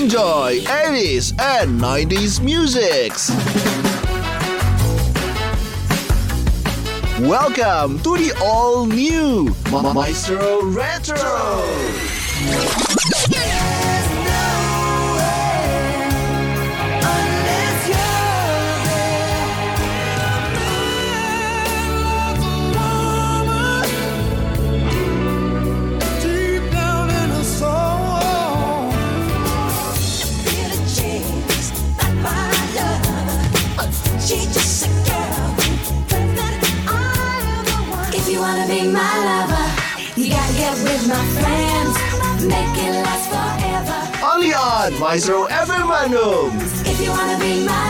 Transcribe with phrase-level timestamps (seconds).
[0.00, 3.28] Enjoy 80s and 90s musics.
[7.20, 12.09] Welcome to the all new Maestro Retro.
[38.50, 39.66] wanna be my lover,
[40.16, 41.94] you gotta get with my friends,
[42.42, 43.98] make it last forever.
[44.30, 46.50] Allian, Maestro Evermanum.
[46.84, 47.89] If you wanna be my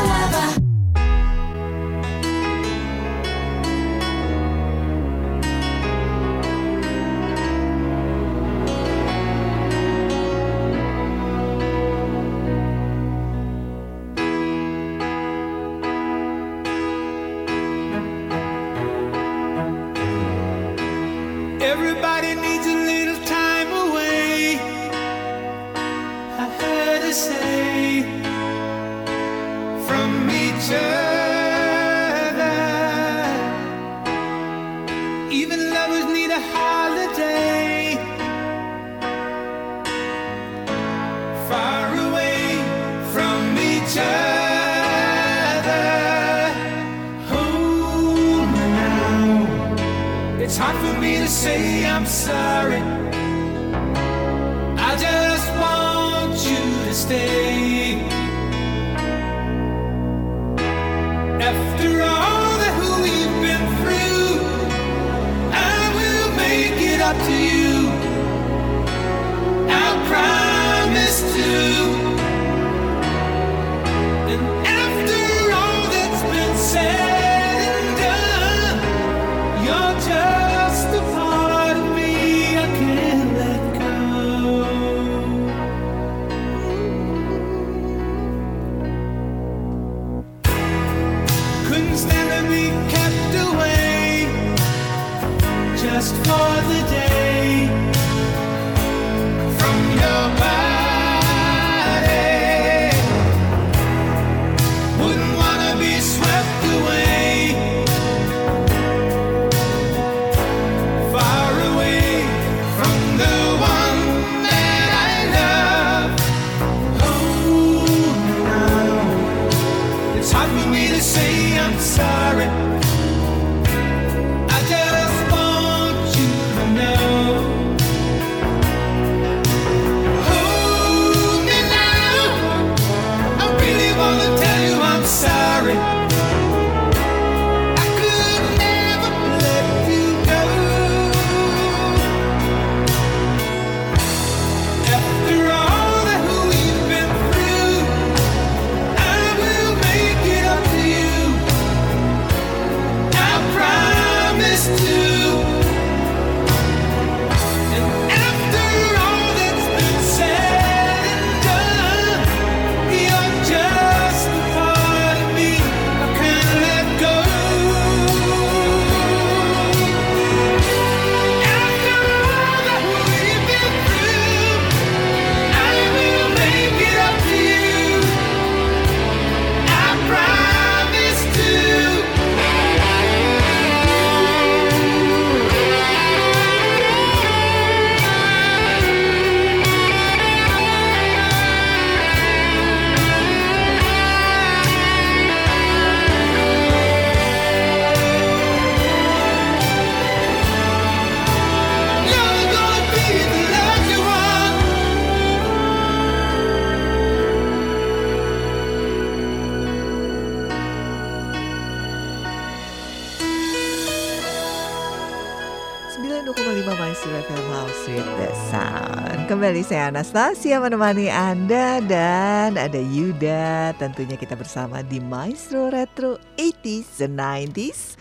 [217.01, 219.25] Studio Film House with the Sound.
[219.25, 223.73] Kembali saya Anastasia menemani Anda dan ada Yuda.
[223.81, 227.97] Tentunya kita bersama di Maestro Retro 80s and 90s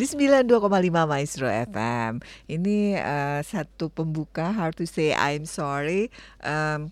[0.00, 0.48] di 92,5
[1.04, 2.24] Maestro FM.
[2.48, 6.08] Ini uh, satu pembuka Hard to Say I'm Sorry
[6.40, 6.88] um,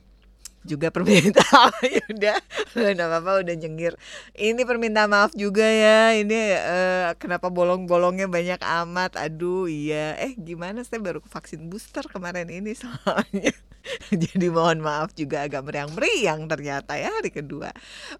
[0.66, 2.36] juga permintaan oh, udah,
[2.74, 3.94] nggak apa-apa udah jengir
[4.34, 9.16] ini perminta maaf juga ya ini uh, kenapa bolong-bolongnya banyak amat?
[9.16, 10.16] Aduh iya.
[10.18, 13.54] Eh gimana saya baru vaksin booster kemarin ini soalnya.
[14.22, 17.70] Jadi mohon maaf juga agak meriang-meriang ternyata ya hari kedua.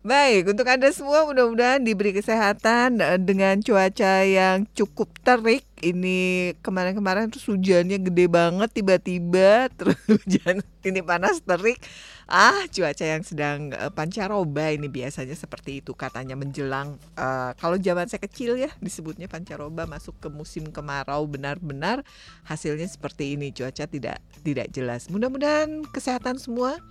[0.07, 5.67] Baik untuk anda semua mudah-mudahan diberi kesehatan eh, dengan cuaca yang cukup terik.
[5.77, 11.83] Ini kemarin-kemarin terus hujannya gede banget tiba-tiba terus hujan ini panas terik.
[12.27, 18.11] Ah, cuaca yang sedang eh, pancaroba ini biasanya seperti itu katanya menjelang eh, kalau zaman
[18.11, 22.03] saya kecil ya disebutnya pancaroba masuk ke musim kemarau benar-benar
[22.43, 25.07] hasilnya seperti ini cuaca tidak tidak jelas.
[25.07, 26.83] Mudah-mudahan kesehatan semua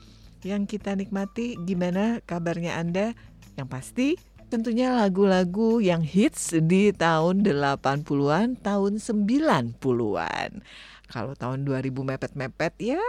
[0.48, 3.12] yang kita nikmati gimana kabarnya Anda?
[3.60, 4.08] Yang pasti
[4.48, 10.64] tentunya lagu-lagu yang hits di tahun 80-an, tahun 90-an.
[11.12, 13.04] Kalau tahun 2000 mepet-mepet ya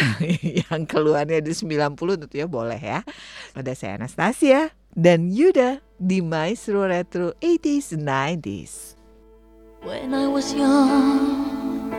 [0.70, 3.04] yang keluarnya di 90 tentu ya boleh ya.
[3.52, 8.96] Ada saya Anastasia dan Yuda di Maestro Retro 80s 90s.
[9.82, 11.90] When I was young,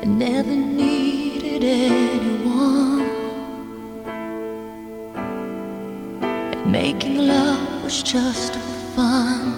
[0.00, 3.04] I never needed anyone.
[6.24, 8.56] And making love was just
[8.96, 9.52] fun.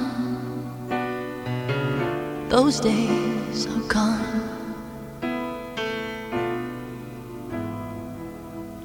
[2.49, 4.38] Those days are gone.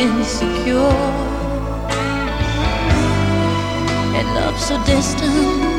[0.00, 0.96] Insecure.
[4.16, 5.69] And love so distant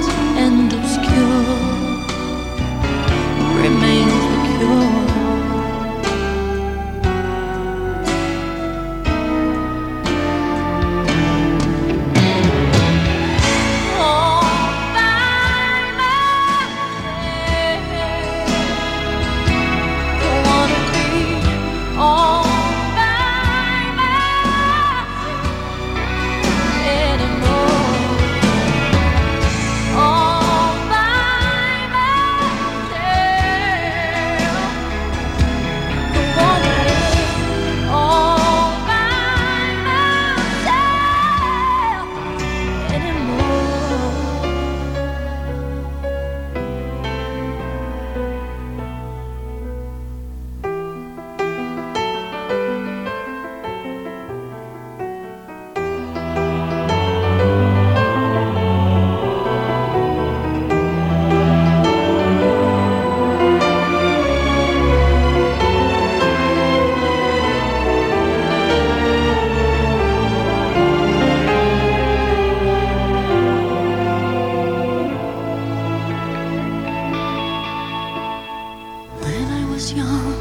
[79.81, 80.35] was young,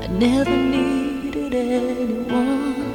[0.00, 2.91] I never needed anyone.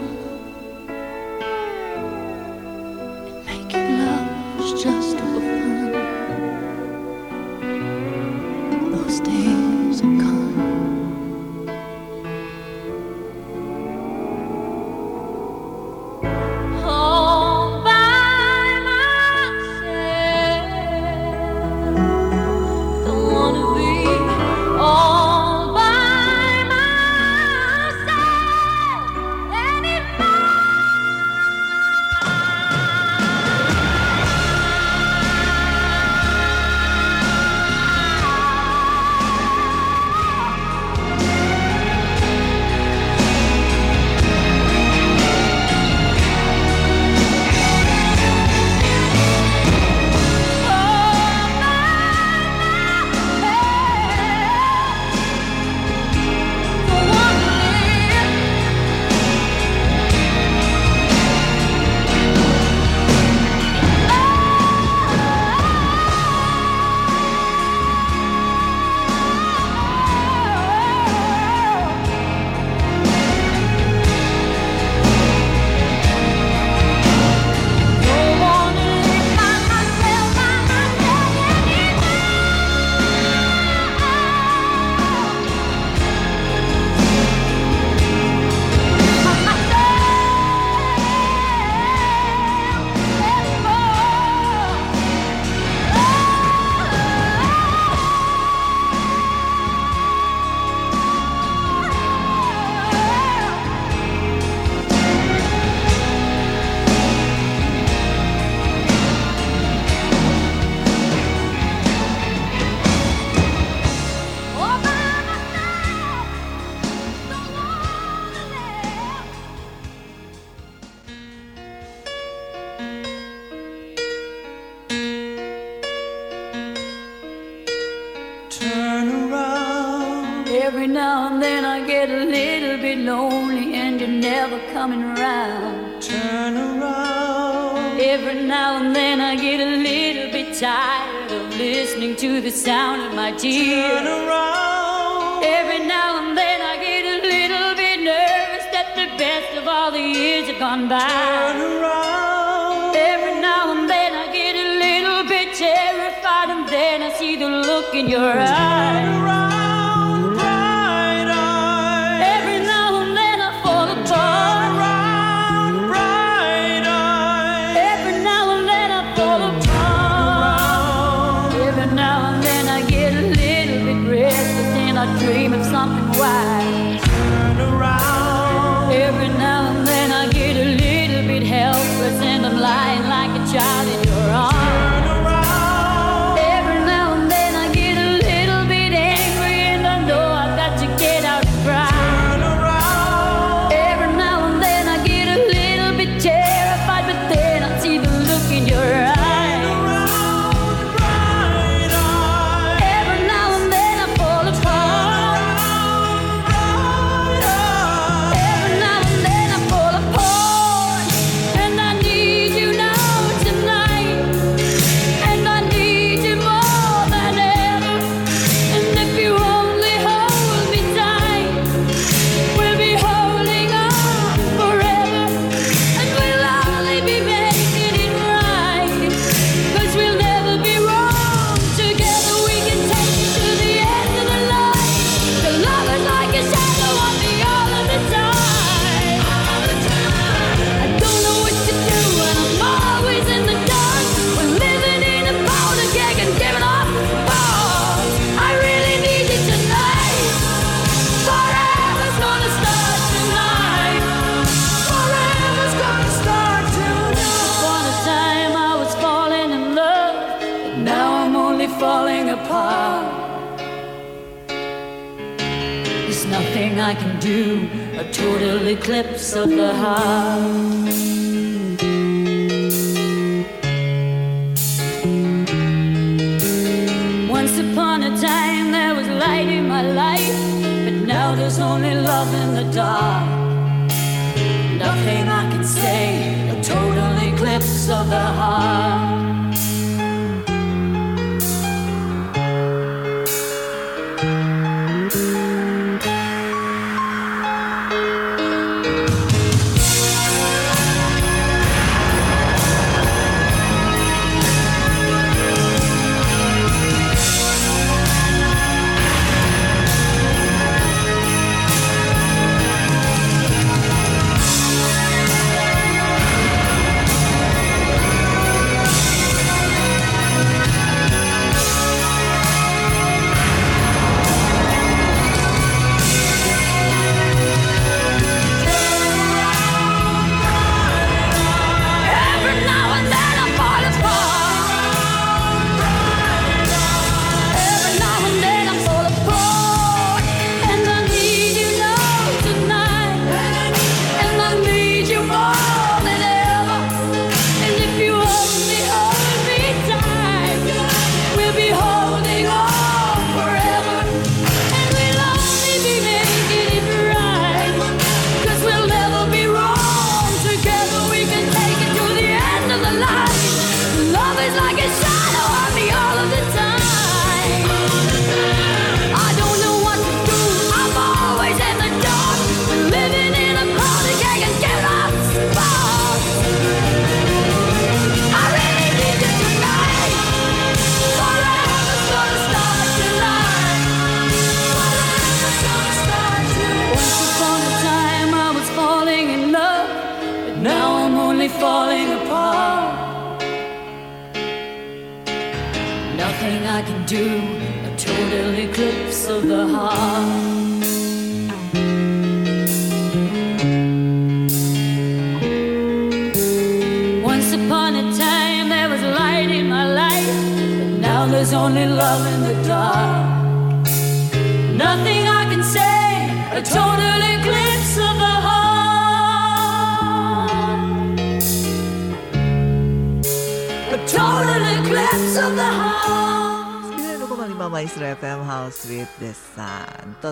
[267.27, 271.06] Do, a total eclipse of the heart.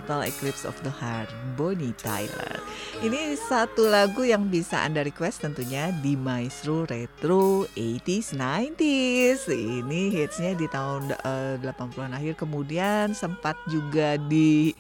[0.06, 2.62] Total Eclipse of the Heart Bonnie Tyler.
[3.02, 10.54] Ini satu lagu yang bisa Anda request tentunya di Maestro Retro 80s 90s Ini hitsnya
[10.54, 12.38] di tahun eh, 80-an akhir.
[12.38, 14.78] Kemudian sempat juga di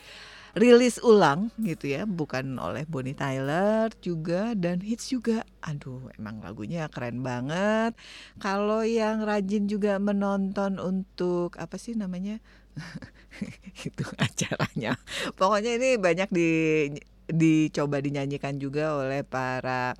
[0.53, 5.41] rilis ulang gitu ya bukan oleh Bonnie Tyler juga dan hits juga.
[5.65, 7.97] Aduh emang lagunya keren banget.
[8.37, 12.37] Kalau yang rajin juga menonton untuk apa sih namanya
[13.87, 14.95] itu acaranya
[15.35, 16.49] pokoknya ini banyak di
[17.25, 19.97] dicoba dinyanyikan juga oleh para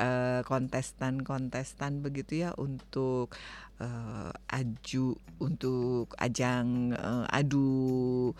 [0.00, 3.32] eh, kontestan-kontestan begitu ya untuk
[3.80, 5.06] eh, aju
[5.40, 8.32] untuk ajang eh, adu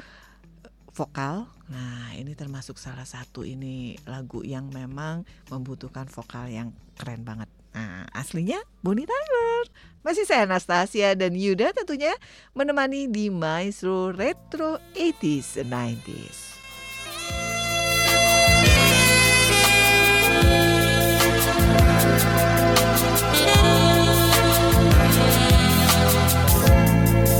[0.97, 1.45] vokal.
[1.68, 7.52] Nah, ini termasuk salah satu ini lagu yang memang membutuhkan vokal yang keren banget.
[7.76, 9.68] Nah, aslinya Bonnie Tyler.
[10.00, 12.16] Masih saya Anastasia dan Yuda tentunya
[12.56, 16.56] menemani di Maestro Retro 80s 90s.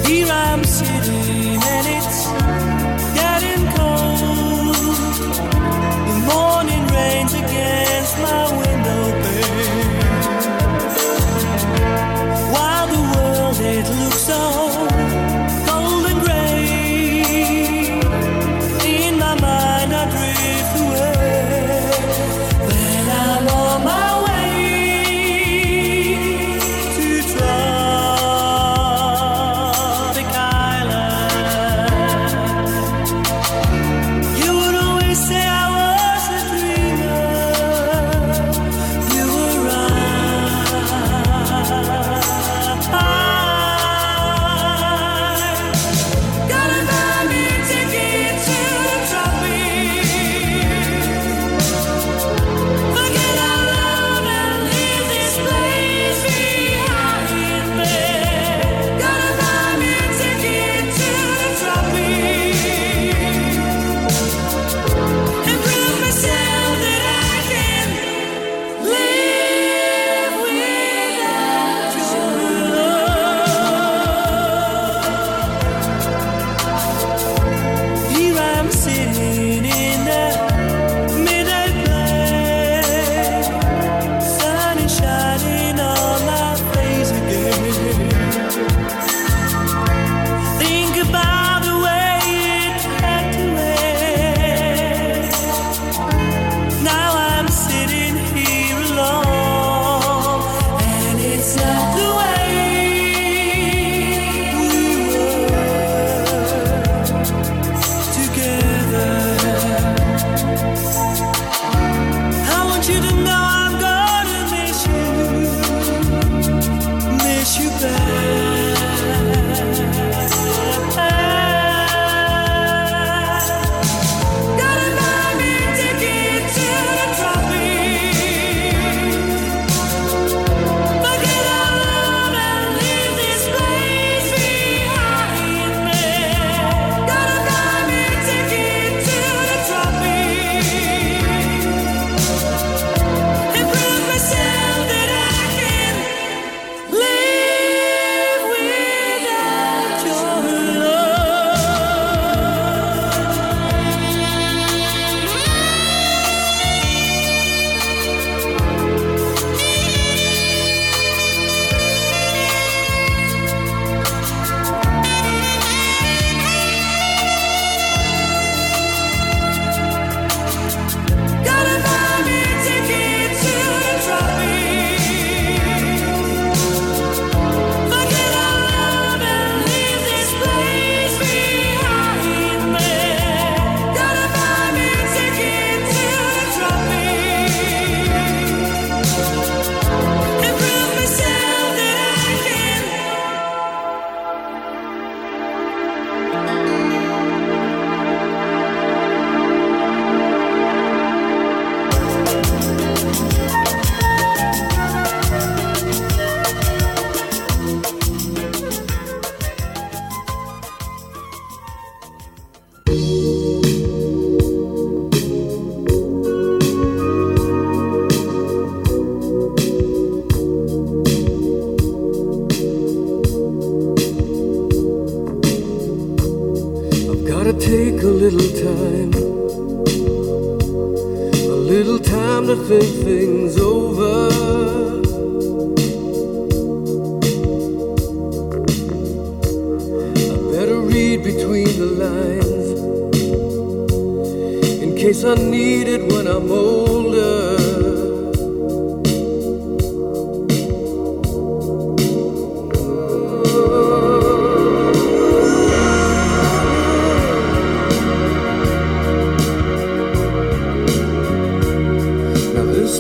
[0.05, 1.46] Here I'm sitting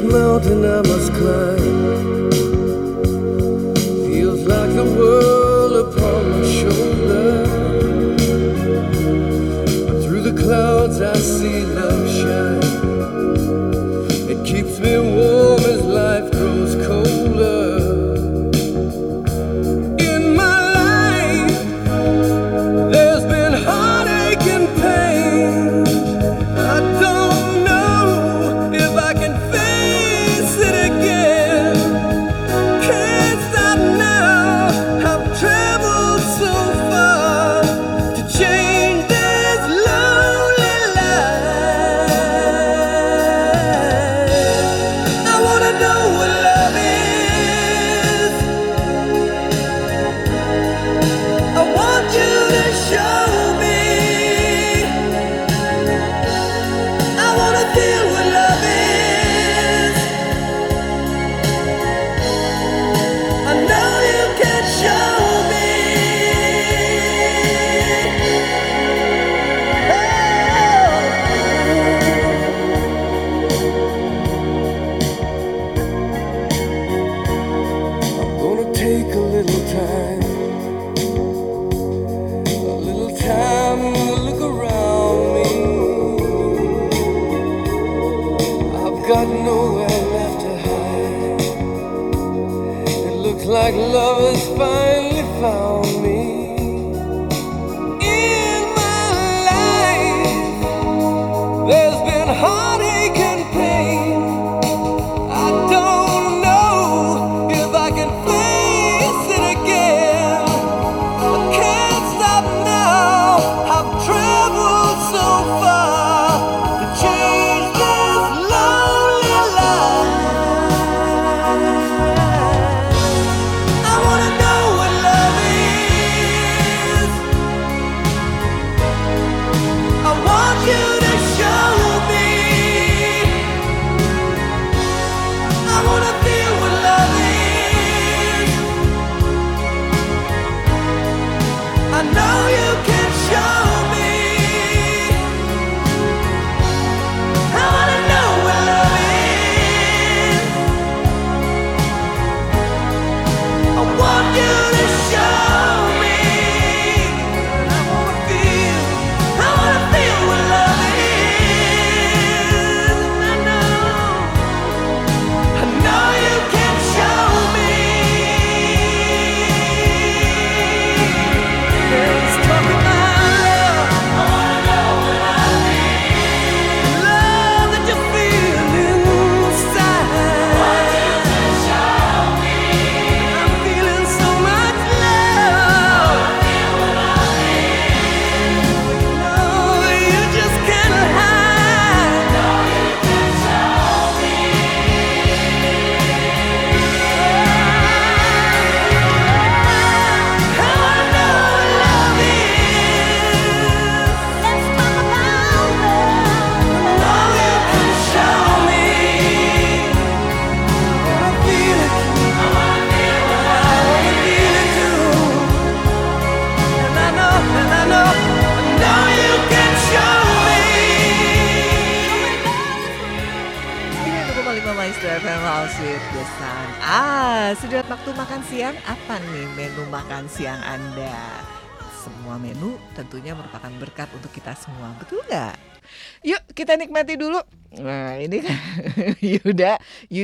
[0.06, 1.55] mountain I must climb.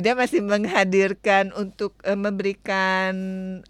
[0.02, 3.14] Yuda masih menghadirkan untuk uh, memberikan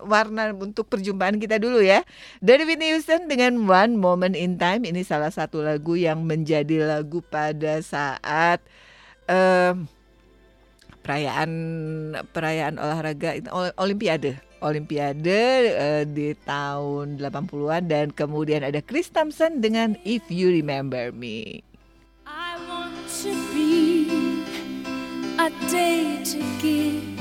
[0.00, 2.08] warna untuk perjumpaan kita dulu ya.
[2.40, 7.20] Dari Whitney Houston dengan One Moment in Time ini salah satu lagu yang menjadi lagu
[7.20, 8.64] pada saat
[9.28, 9.76] uh,
[11.04, 11.52] perayaan
[12.32, 13.36] perayaan olahraga
[13.76, 15.44] olimpiade olimpiade
[15.76, 21.71] uh, di tahun 80-an dan kemudian ada Chris Thompson dengan If You Remember Me.
[25.46, 27.16] a day to give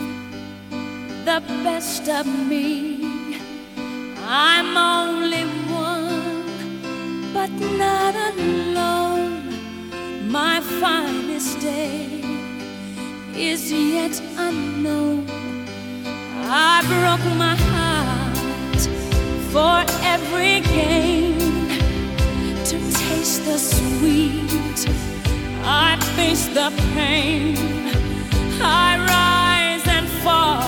[1.26, 3.00] the best of me.
[4.28, 5.46] I'm only
[5.88, 7.50] one, but
[7.84, 9.42] not alone.
[10.30, 12.22] My finest day
[13.36, 15.26] is yet unknown.
[16.46, 18.82] I broke my heart
[19.54, 19.78] for
[20.14, 21.40] every gain
[22.70, 24.80] to taste the sweet.
[25.64, 28.01] I face the pain.
[28.64, 30.64] I rise and fall,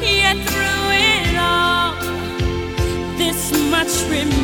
[0.00, 1.94] yet through it all,
[3.18, 4.43] this much remains.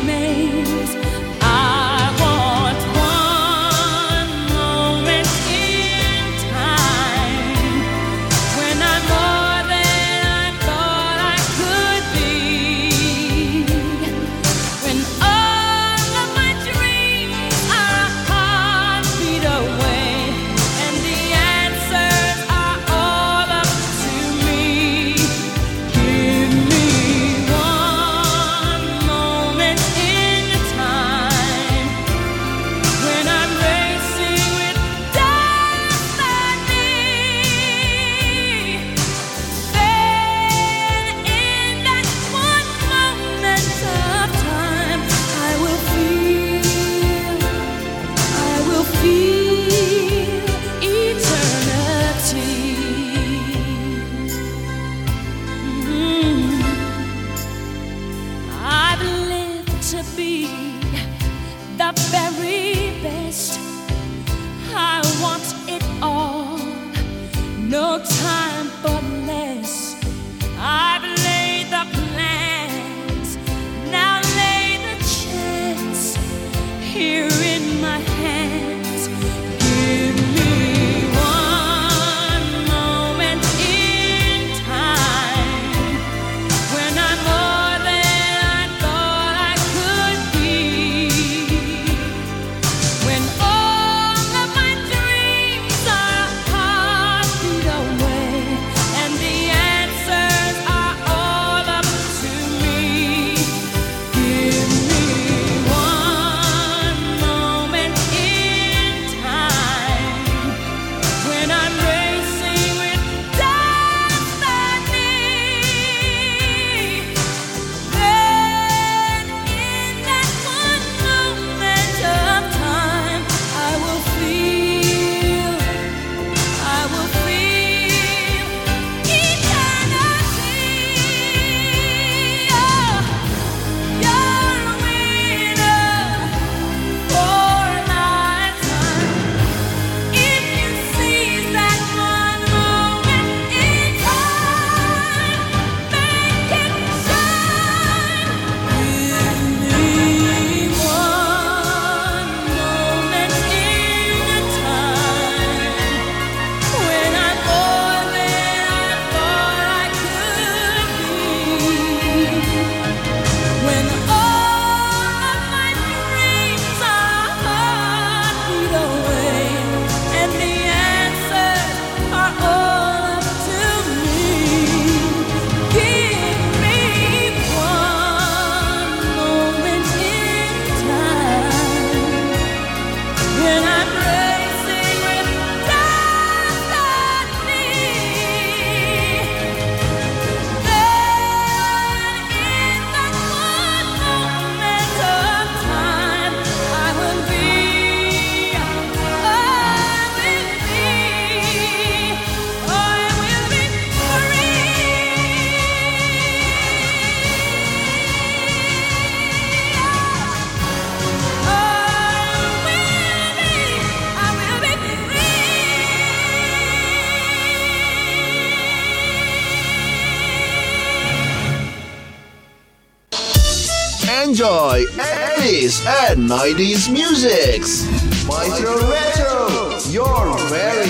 [225.61, 227.85] 80s and 90s musics.
[228.25, 230.80] Micro Retro, your very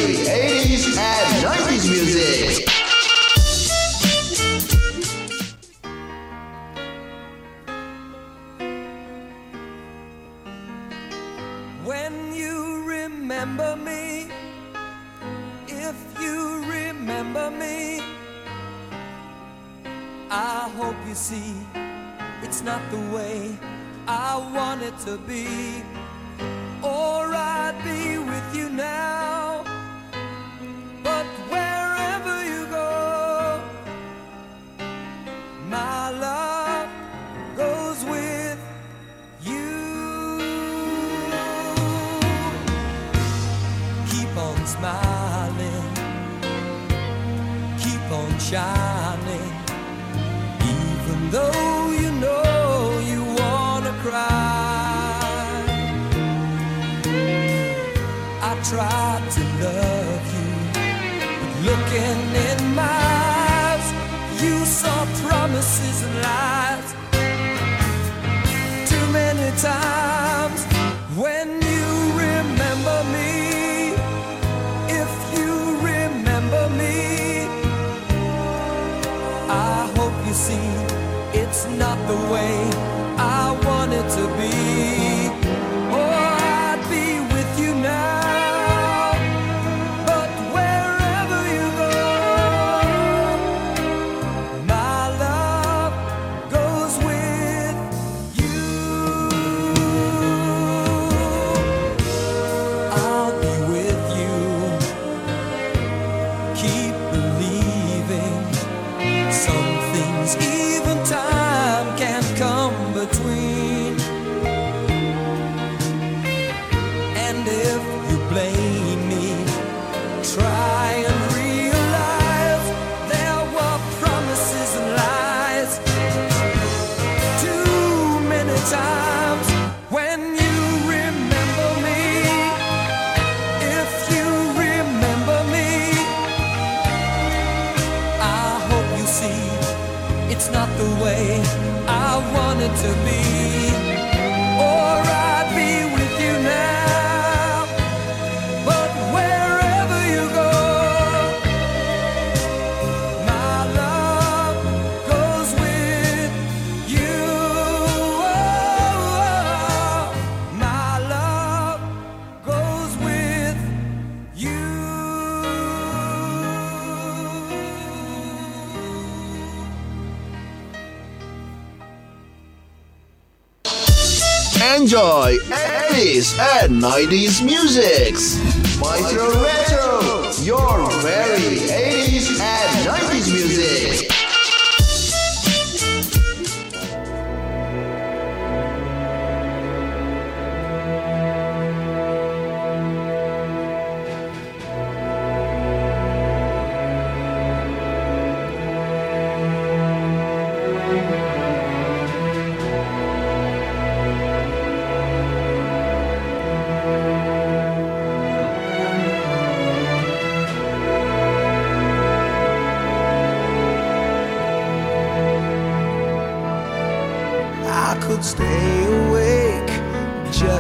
[176.79, 178.38] 90s musics.
[178.79, 180.90] Micro Retro, your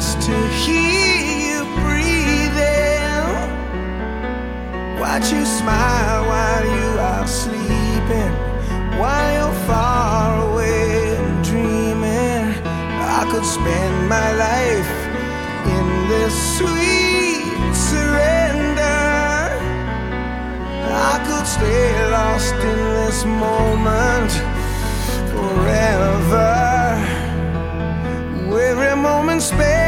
[0.01, 3.25] just to hear you breathing.
[4.99, 8.33] Watch you smile while you are sleeping,
[8.99, 12.45] while you're far away and dreaming.
[13.19, 14.91] I could spend my life
[15.75, 19.05] in this sweet surrender.
[21.13, 24.31] I could stay lost in this moment
[25.31, 26.61] forever.
[28.71, 29.80] Every moment spent.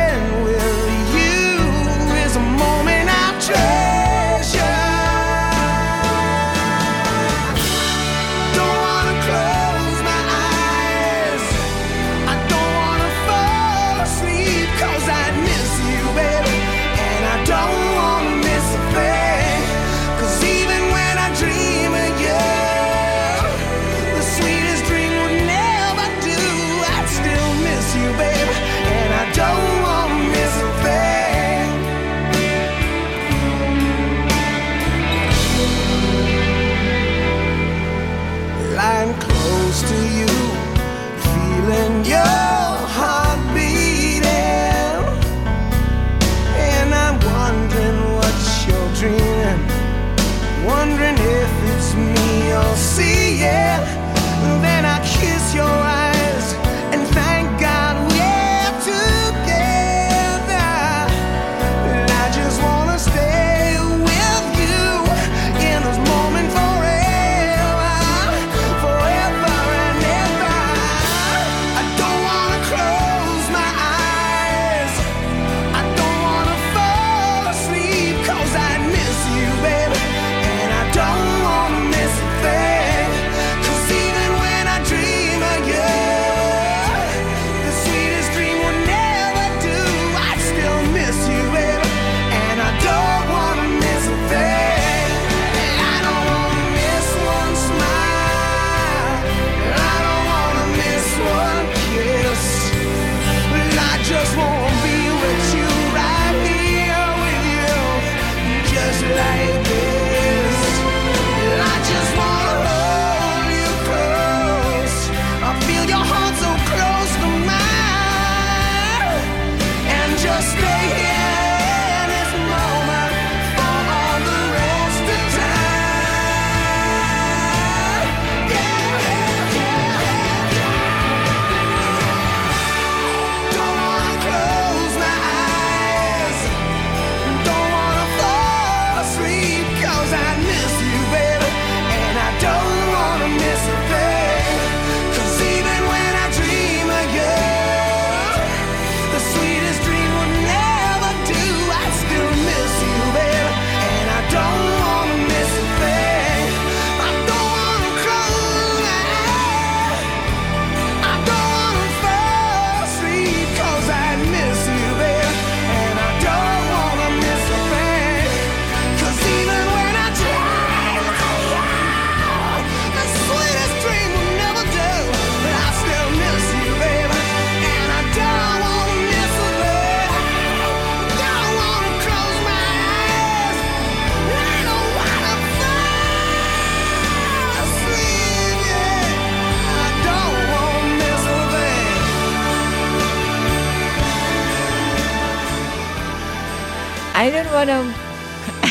[197.63, 197.87] Wanna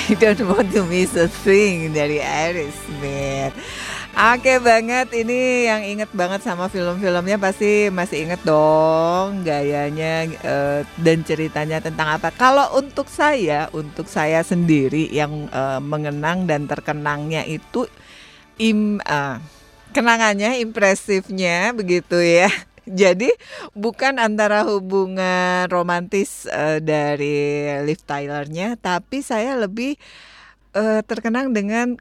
[0.04, 3.56] I don't want to miss a thing dari Aerosmith.
[4.12, 11.24] Oke banget ini yang inget banget sama film-filmnya pasti masih inget dong gayanya eh, dan
[11.24, 12.36] ceritanya tentang apa.
[12.36, 17.88] Kalau untuk saya, untuk saya sendiri yang eh, mengenang dan terkenangnya itu
[18.60, 19.40] im eh,
[19.96, 22.52] kenangannya impresifnya begitu ya.
[22.82, 23.30] Jadi
[23.78, 29.94] bukan antara hubungan romantis eh, dari Liv Tyler-nya, tapi saya lebih
[30.74, 31.94] eh, terkenang dengan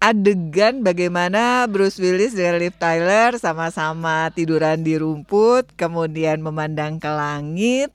[0.00, 7.92] adegan bagaimana Bruce Willis dengan Liv Tyler sama-sama tiduran di rumput, kemudian memandang ke langit,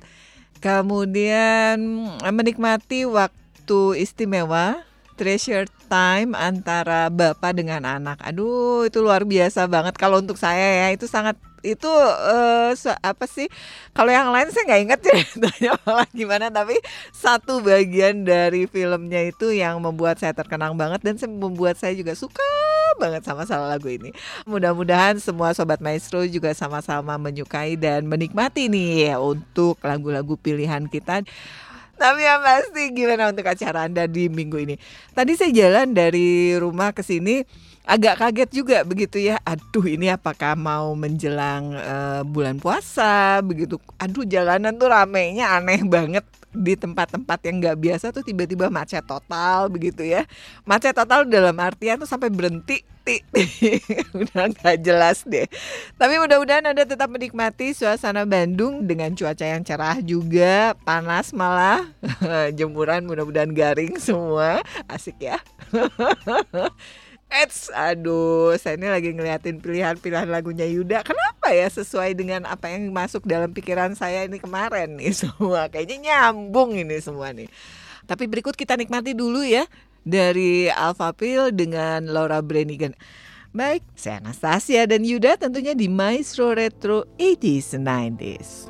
[0.61, 1.77] kemudian
[2.21, 4.85] menikmati waktu istimewa
[5.17, 8.21] treasure time antara bapak dengan anak.
[8.21, 10.87] Aduh, itu luar biasa banget kalau untuk saya ya.
[10.93, 11.91] Itu sangat itu
[12.77, 13.49] se- apa sih?
[13.95, 16.47] Kalau yang lain saya nggak ingat ceritanya malah gimana.
[16.53, 16.77] Tapi
[17.09, 22.45] satu bagian dari filmnya itu yang membuat saya terkenang banget dan membuat saya juga suka
[23.01, 24.13] banget sama salah lagu ini.
[24.47, 31.25] Mudah-mudahan semua sobat maestro juga sama-sama menyukai dan menikmati nih ya untuk lagu-lagu pilihan kita.
[31.95, 34.75] Tapi yang pasti gimana untuk acara Anda di minggu ini?
[35.15, 37.39] Tadi saya jalan dari rumah ke sini
[37.85, 39.37] agak kaget juga begitu ya.
[39.45, 43.77] Aduh ini apakah mau menjelang eh, bulan puasa begitu.
[44.01, 46.25] Aduh jalanan tuh ramenya aneh banget
[46.55, 50.23] di tempat-tempat yang nggak biasa tuh tiba-tiba macet total begitu ya.
[50.63, 53.45] Macet total dalam artian tuh sampai berhenti ti- ti.
[54.17, 55.45] udah nggak jelas deh.
[55.99, 61.85] Tapi mudah-mudahan Anda tetap menikmati suasana Bandung dengan cuaca yang cerah juga, panas malah.
[62.57, 64.63] Jemuran mudah-mudahan garing semua.
[64.89, 65.37] Asik ya.
[67.25, 71.01] Eits, aduh, saya ini lagi ngeliatin pilihan-pilihan lagunya Yuda.
[71.01, 75.65] Kenapa ya sesuai dengan apa yang masuk dalam pikiran saya ini kemarin nih semua.
[75.67, 77.49] Kayaknya nyambung ini semua nih.
[78.05, 79.65] Tapi berikut kita nikmati dulu ya
[80.05, 82.93] dari Alpha Pill dengan Laura Branigan.
[83.55, 88.69] Baik, saya Anastasia dan Yuda tentunya di Maestro Retro 80s and 90s.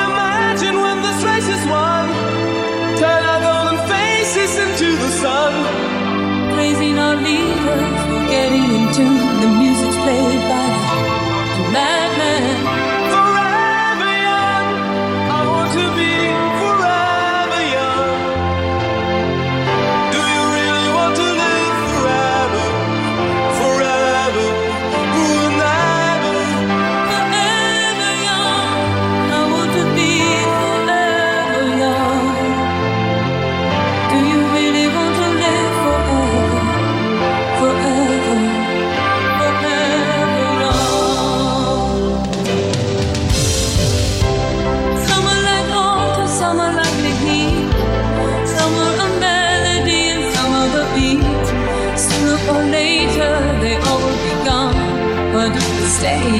[4.41, 5.53] kissing to the sun.
[6.57, 9.21] raising our leader for getting in tune.
[9.41, 10.67] The music's played by
[11.59, 12.60] a madman.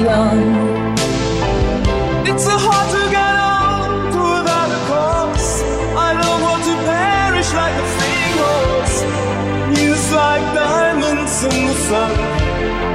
[0.02, 0.42] Young.
[2.26, 5.62] It's so hard to get on without a cause.
[6.06, 8.98] I don't want to perish like a fleeing horse.
[9.80, 12.12] Youth like diamonds in the sun,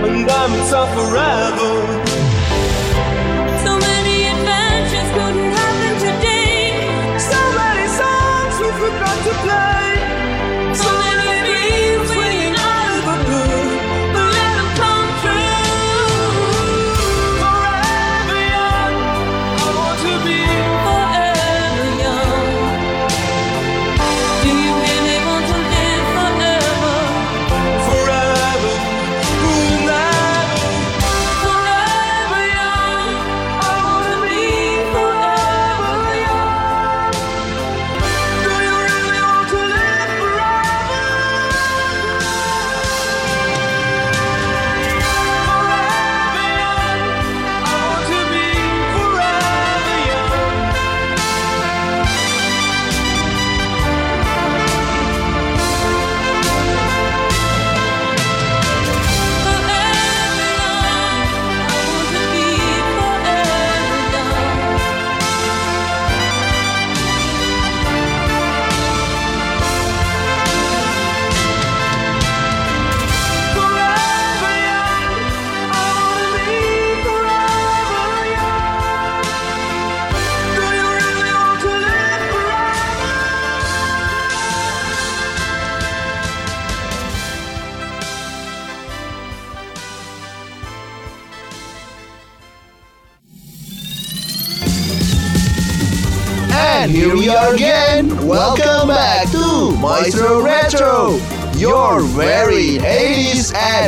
[0.06, 1.97] and diamonds are forever.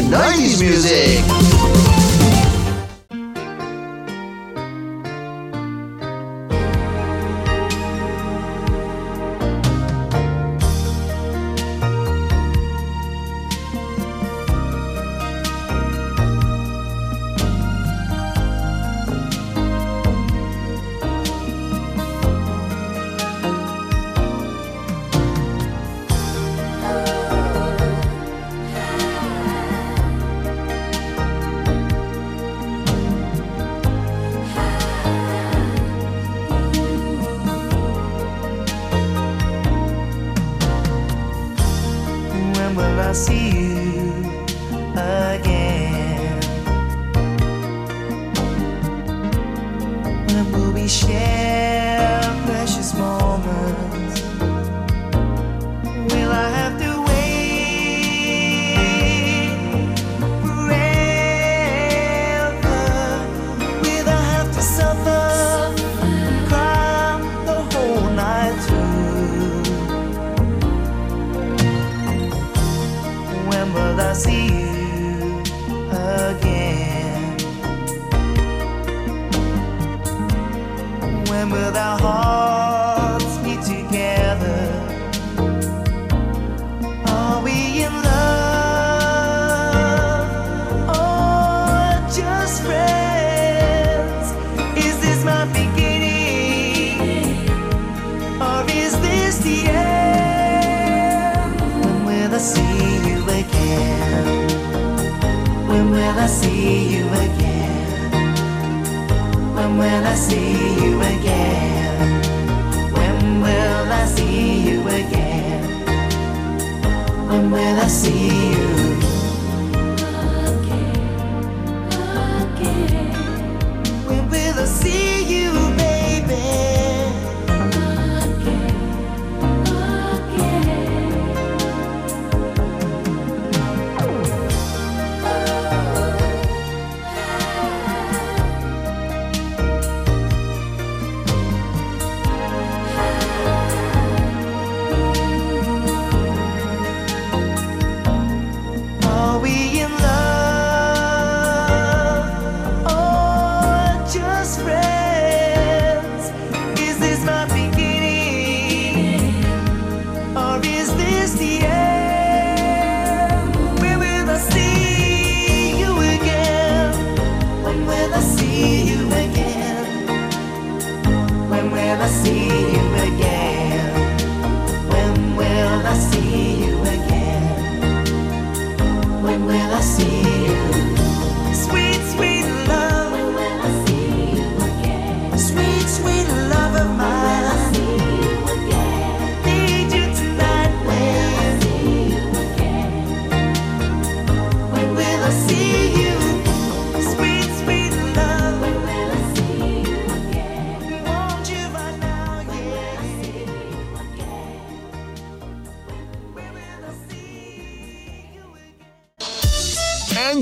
[0.07, 0.28] night.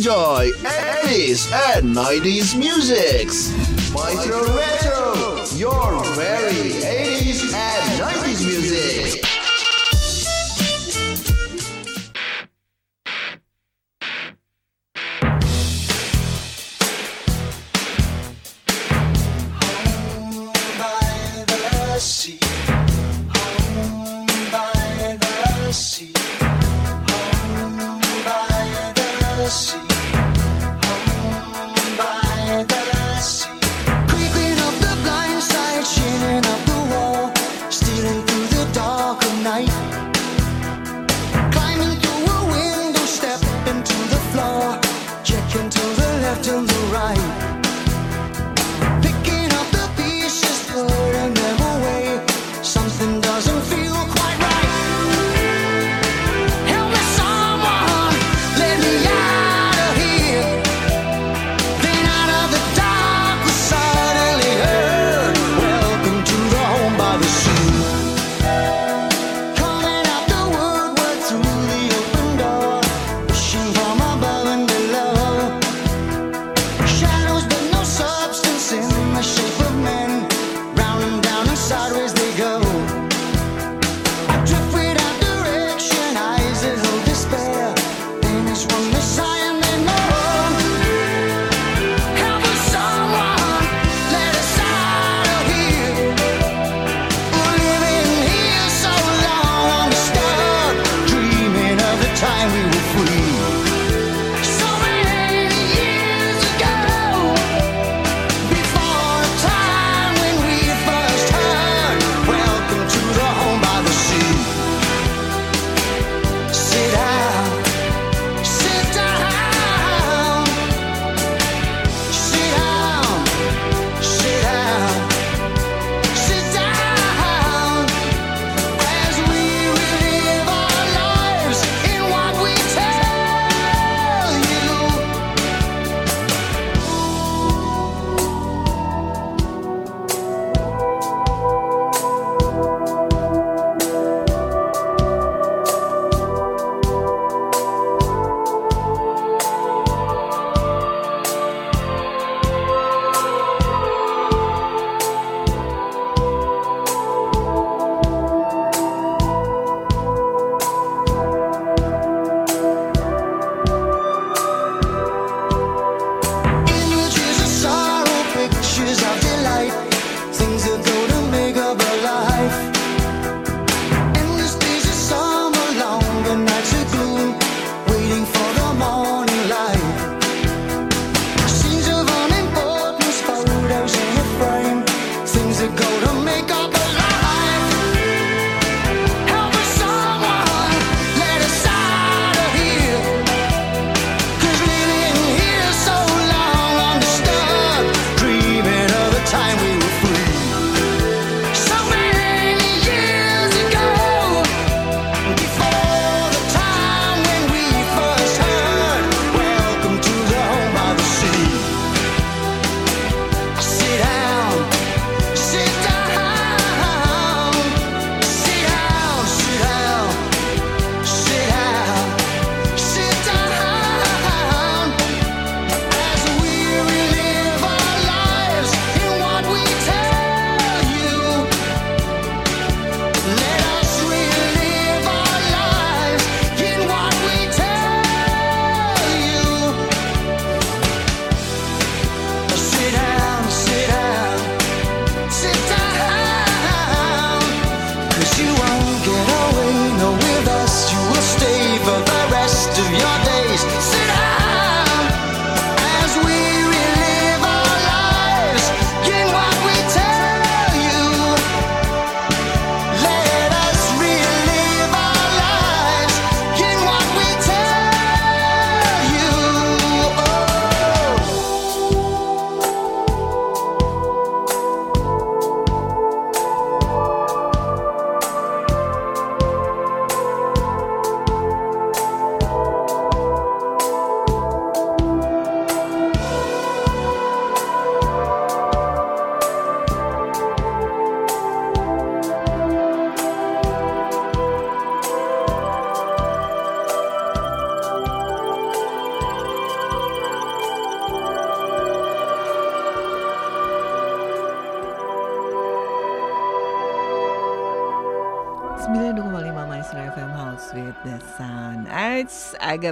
[0.07, 3.51] enjoy 80s and 90s musics.
[3.91, 6.96] Micro Retro, your very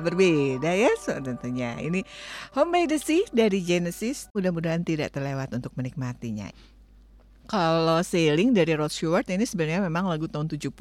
[0.05, 2.05] berbeda ya so, tentunya Ini
[2.53, 6.53] Home by the Sea dari Genesis Mudah-mudahan tidak terlewat untuk menikmatinya
[7.45, 10.73] kalau Sailing dari Rod Stewart ini sebenarnya memang lagu tahun 70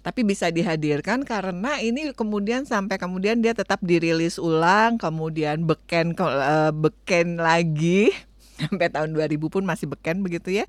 [0.00, 6.72] Tapi bisa dihadirkan karena ini kemudian sampai kemudian dia tetap dirilis ulang Kemudian beken, eh,
[6.72, 8.08] beken lagi
[8.62, 10.64] sampai tahun 2000 pun masih beken begitu ya.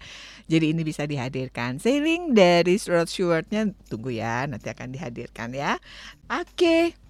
[0.49, 1.77] Jadi ini bisa dihadirkan.
[1.77, 5.77] Sailing dari Rod Stewart-nya tunggu ya, nanti akan dihadirkan ya.
[6.31, 7.02] Oke.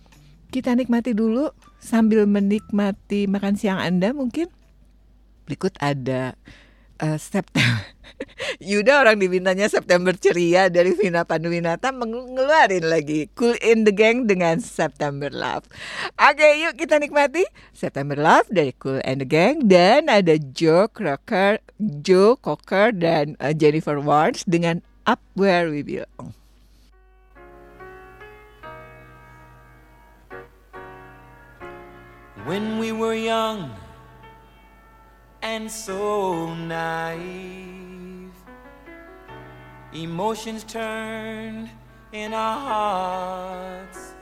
[0.54, 1.50] Kita nikmati dulu
[1.82, 4.54] sambil menikmati makan siang Anda mungkin.
[5.50, 6.38] Berikut ada
[7.02, 7.90] eh, September.
[8.62, 14.62] Yuda orang dibintanya September ceria dari Vina Panduwinata mengeluarin lagi Cool in the Gang dengan
[14.62, 15.66] September Love.
[16.22, 17.42] Oke, yuk kita nikmati
[17.74, 23.58] September Love dari Cool and the Gang dan ada Joe Cocker, Joe Cocker dan uh,
[23.58, 26.43] Jennifer Warnes dengan Up Where We Belong.
[32.46, 33.72] When we were young
[35.42, 38.34] and so naive,
[39.94, 41.70] emotions turned
[42.12, 44.14] in our hearts.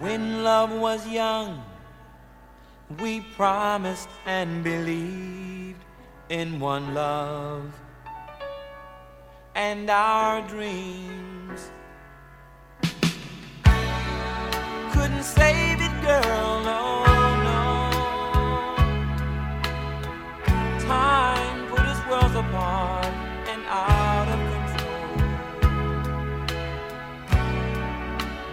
[0.00, 1.62] When love was young,
[3.00, 5.84] we promised and believed
[6.30, 7.72] in one love
[9.54, 11.70] and our dreams
[15.04, 16.64] couldn't save it, girl.
[16.64, 16.80] No,
[17.48, 17.62] no.
[20.88, 23.12] Time put us worlds apart
[23.52, 25.16] and out of control.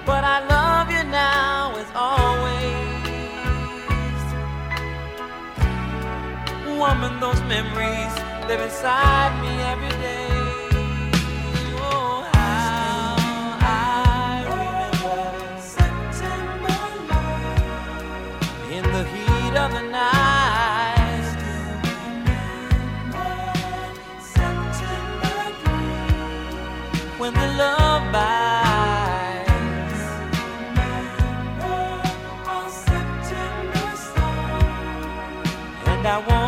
[0.06, 2.62] But I love you now as always.
[6.78, 8.14] Woman, those memories
[8.50, 10.31] live inside me every day.
[27.22, 30.04] When the love bites.
[32.48, 33.90] On September
[35.92, 36.41] and I want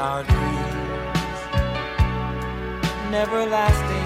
[0.00, 1.40] our dreams
[3.10, 3.99] never lasting.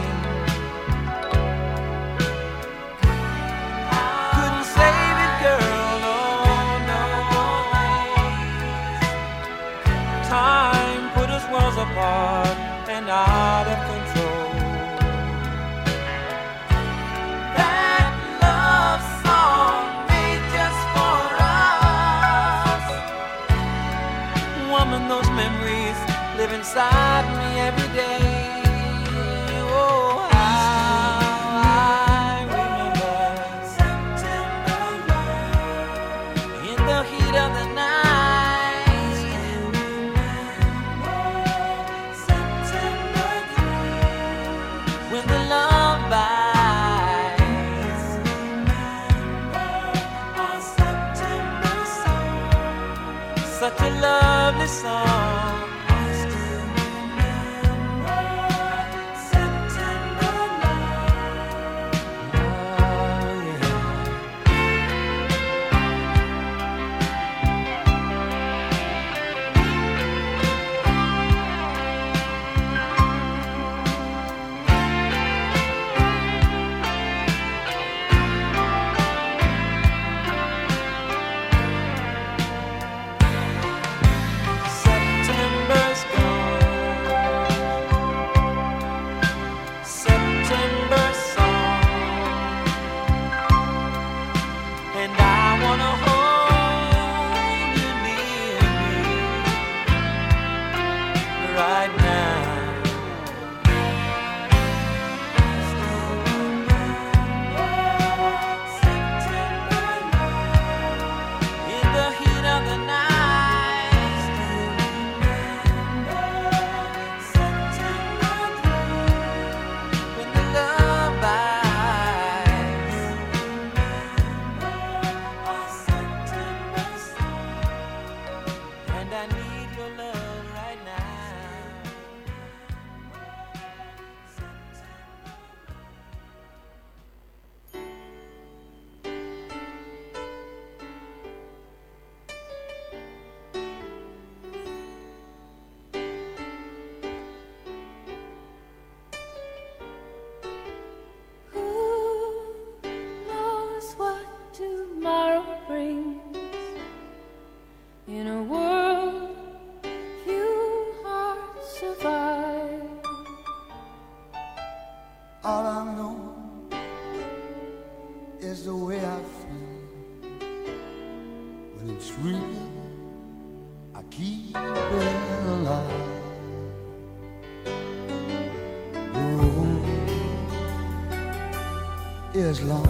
[182.55, 182.87] as long.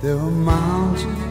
[0.00, 1.21] There were mountains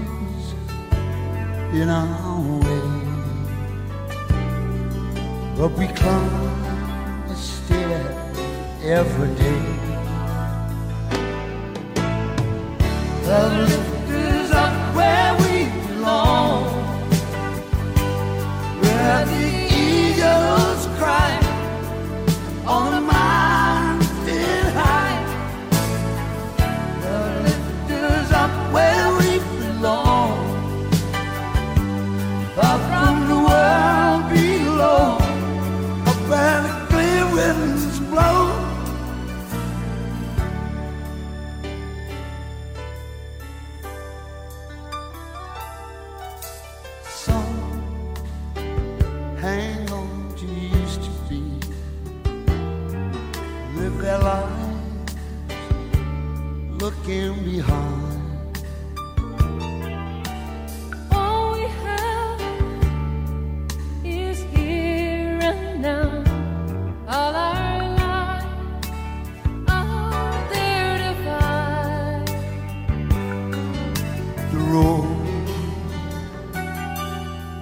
[74.69, 75.21] road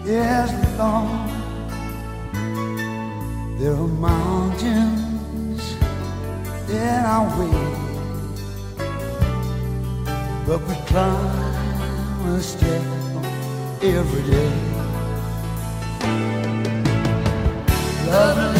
[0.05, 1.27] is long.
[3.57, 5.63] There are mountains
[6.69, 7.61] in our way,
[10.47, 12.83] but we climb a step
[13.81, 14.53] every day.
[18.07, 18.58] Lovely.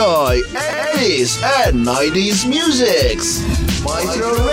[0.00, 3.42] enjoy 80s and 90s musics.
[3.84, 4.49] Micro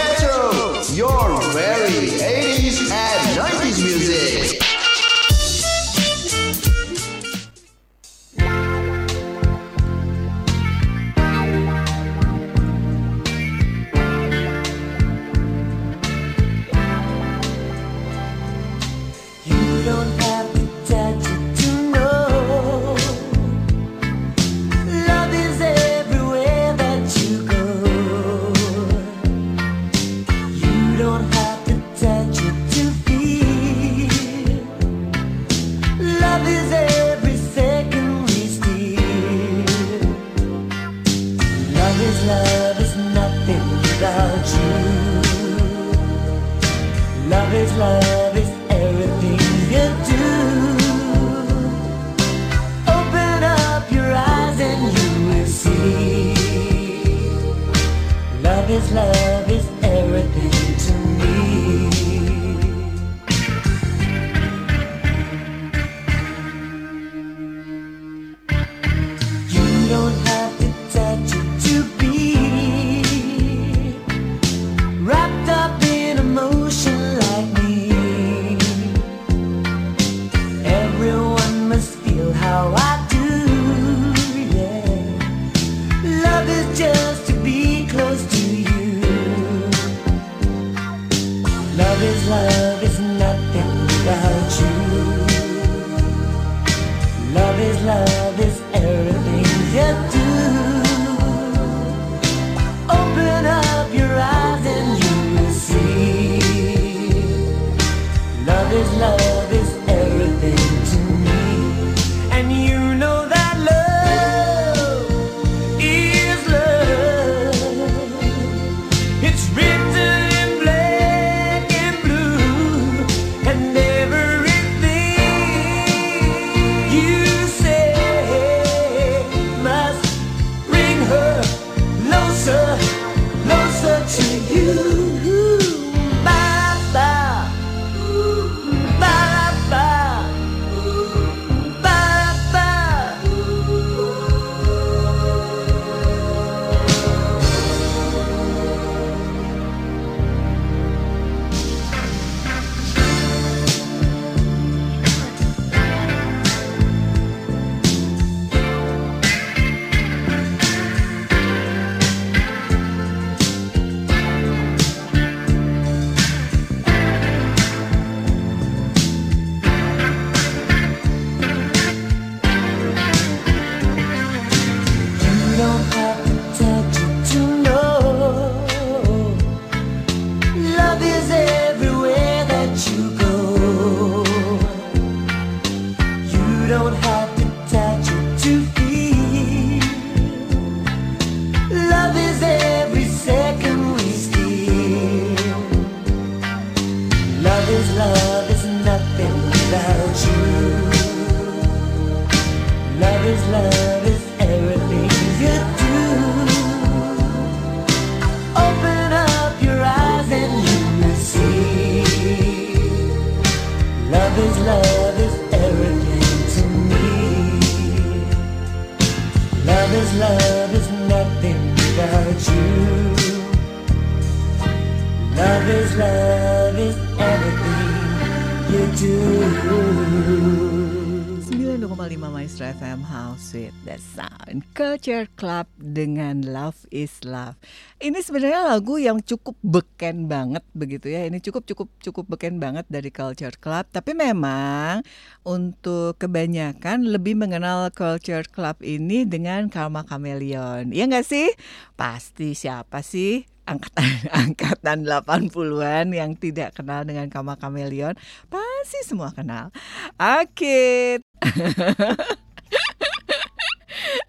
[235.08, 237.56] Culture Club dengan Love is Love.
[237.96, 241.24] Ini sebenarnya lagu yang cukup beken banget begitu ya.
[241.24, 243.88] Ini cukup cukup cukup beken banget dari Culture Club.
[243.88, 245.08] Tapi memang
[245.48, 250.92] untuk kebanyakan lebih mengenal Culture Club ini dengan Karma Chameleon.
[250.92, 251.56] Iya nggak sih?
[251.96, 254.12] Pasti siapa sih angkatan
[254.44, 258.20] angkatan 80-an yang tidak kenal dengan Kama Kameleon
[258.52, 259.72] pasti semua kenal.
[260.20, 261.24] Oke.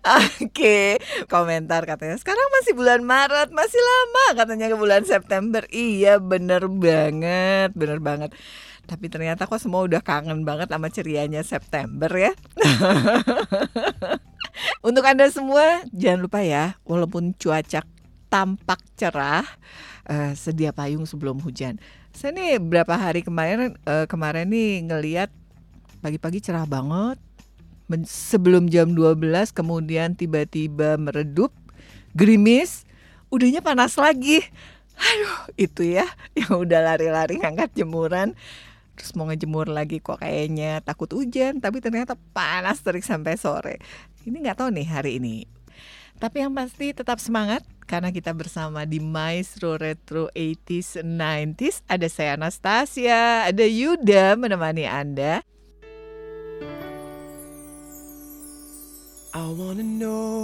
[0.08, 0.96] Oke,
[1.28, 5.62] komentar katanya sekarang masih bulan Maret, masih lama katanya ke bulan September.
[5.68, 8.32] Iya, bener banget, bener banget.
[8.88, 12.32] Tapi ternyata kok semua udah kangen banget sama cerianya September ya.
[14.88, 17.84] Untuk Anda semua, jangan lupa ya, walaupun cuaca
[18.32, 19.44] tampak cerah,
[20.08, 21.76] eh, sedia payung sebelum hujan.
[22.16, 25.30] Saya nih berapa hari kemarin eh, kemarin nih ngeliat
[26.00, 27.27] pagi-pagi cerah banget.
[27.88, 31.56] Sebelum jam 12 kemudian tiba-tiba meredup,
[32.12, 32.84] gerimis,
[33.32, 34.44] udahnya panas lagi.
[34.98, 36.04] Aduh, itu ya
[36.36, 38.36] yang udah lari-lari ngangkat jemuran.
[38.98, 43.78] Terus mau ngejemur lagi kok kayaknya takut hujan, tapi ternyata panas terik sampai sore.
[44.26, 45.46] Ini nggak tahu nih hari ini.
[46.18, 51.86] Tapi yang pasti tetap semangat karena kita bersama di Maestro Retro 80s 90s.
[51.86, 55.46] Ada saya Anastasia, ada Yuda menemani Anda.
[59.34, 60.42] I wanna know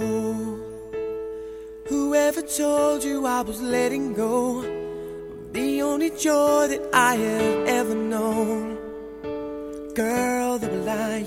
[1.87, 4.61] whoever told you I was letting go
[5.51, 8.77] the only joy that I have ever known.
[9.95, 11.25] Girl, the will I.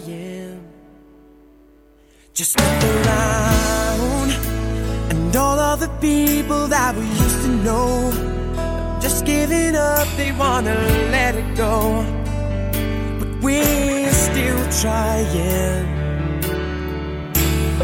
[2.32, 4.30] Just look around
[5.10, 10.74] and all of the people that we used to know just giving up, they wanna
[11.10, 12.04] let it go.
[13.18, 16.07] But we're still trying.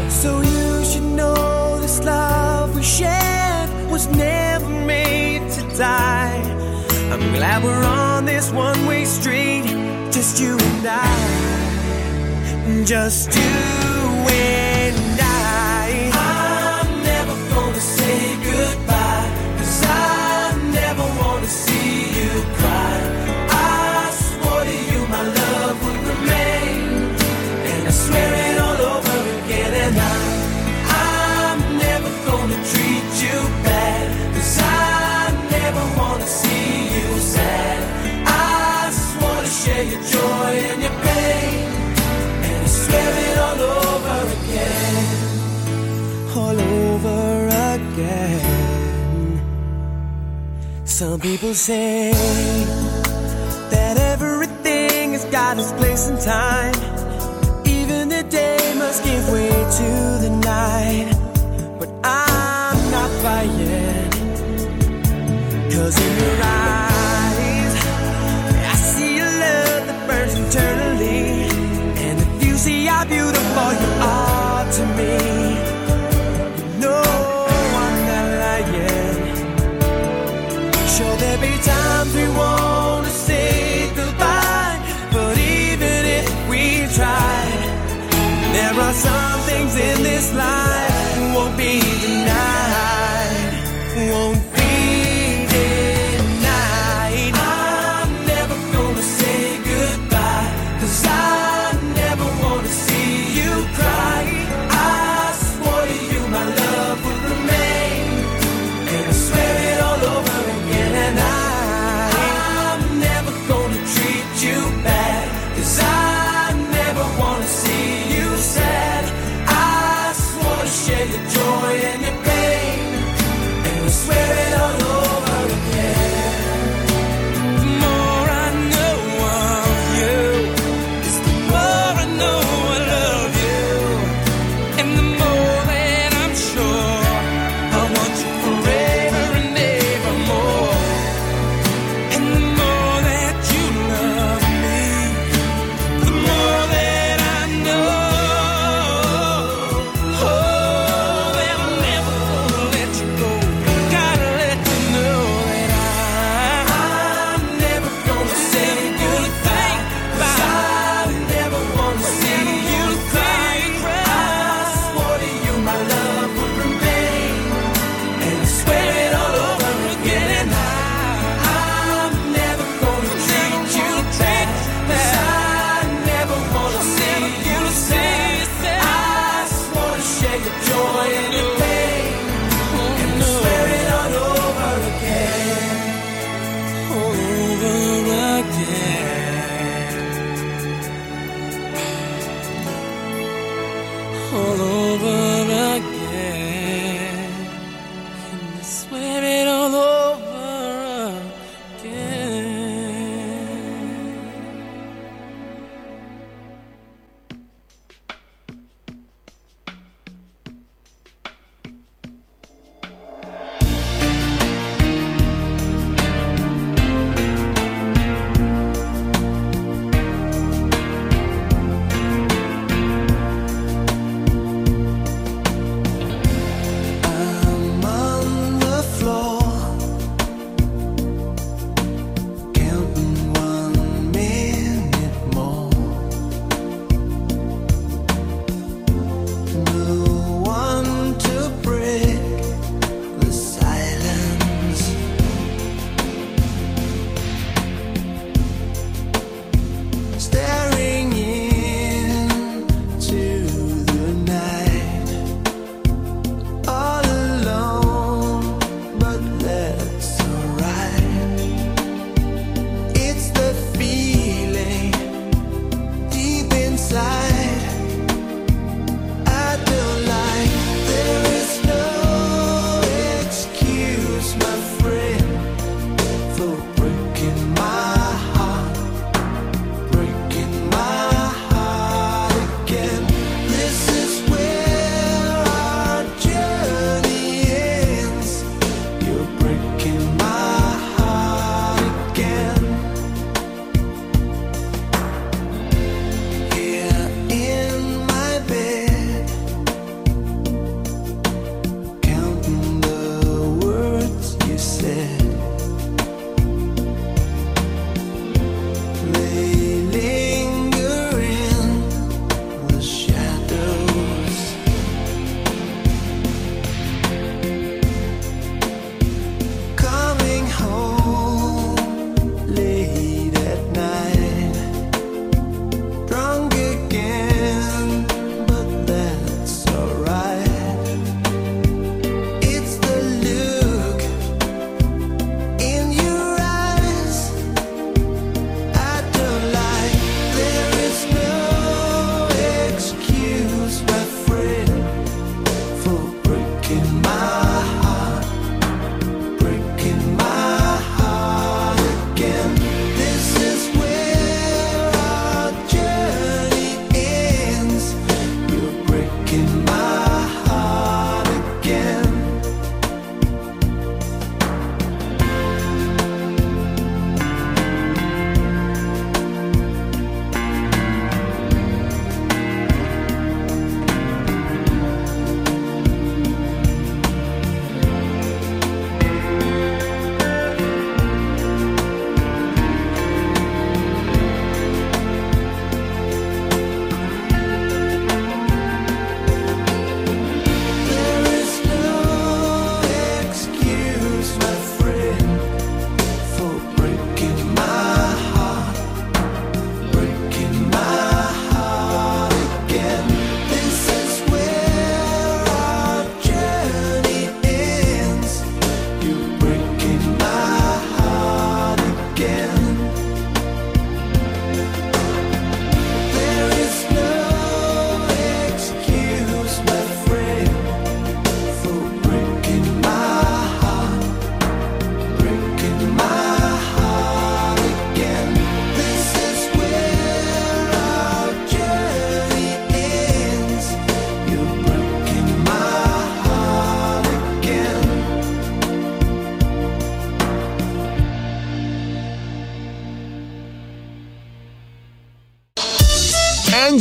[0.09, 6.41] So you should know this love we shared was never made to die.
[7.11, 9.63] I'm glad we're on this one way street,
[10.11, 12.83] just you and I.
[12.85, 15.14] Just you and I.
[40.15, 41.67] joy and your pain,
[42.49, 45.05] and I swear it all over again,
[46.41, 47.23] all over
[47.75, 48.41] again.
[50.85, 52.11] Some people say
[53.75, 56.75] that everything has got its place and time.
[57.77, 59.49] Even the day must give way
[59.79, 59.89] to
[60.25, 61.09] the night.
[61.79, 64.11] But I'm not buying.
[65.73, 66.94] Cause in your eyes,
[73.65, 75.13] beautiful you are to me,
[76.57, 77.03] you know
[77.83, 79.35] I'm not lying.
[80.87, 84.79] Sure, there'll be times we wanna say goodbye,
[85.11, 87.59] but even if we tried,
[88.53, 90.74] there are some things in this life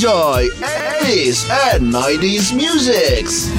[0.05, 3.54] enjoy 80s and 90s musics.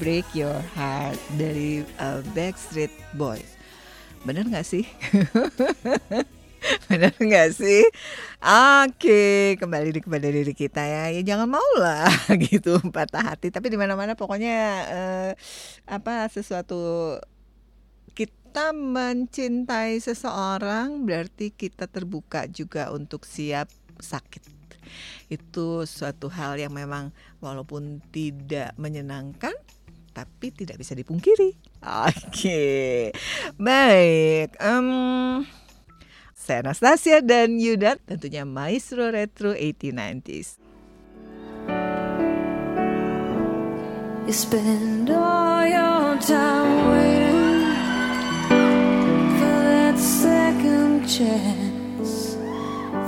[0.00, 2.88] Break Your Heart dari uh, Backstreet
[3.20, 3.60] Boys.
[4.24, 4.88] Bener nggak sih?
[6.88, 7.84] Bener nggak sih?
[8.88, 11.12] Oke, kembali di kepada diri kita ya.
[11.12, 12.08] Ya jangan mau lah
[12.48, 13.52] gitu patah hati.
[13.52, 14.56] Tapi di mana-mana pokoknya
[14.88, 15.30] uh,
[15.84, 17.20] apa sesuatu
[18.16, 23.68] kita mencintai seseorang berarti kita terbuka juga untuk siap
[24.00, 24.48] sakit.
[25.28, 27.12] Itu suatu hal yang memang
[27.44, 29.52] walaupun tidak menyenangkan
[30.10, 31.54] tapi tidak bisa dipungkiri.
[31.80, 32.98] Oke, okay.
[33.56, 34.58] baik.
[34.60, 35.46] Um,
[36.34, 40.58] saya Anastasia dan Yudat tentunya Maestro Retro 1890s.
[44.26, 47.66] You spend all your time waiting
[49.38, 52.38] for that second chance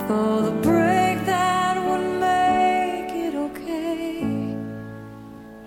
[0.06, 1.61] for the break that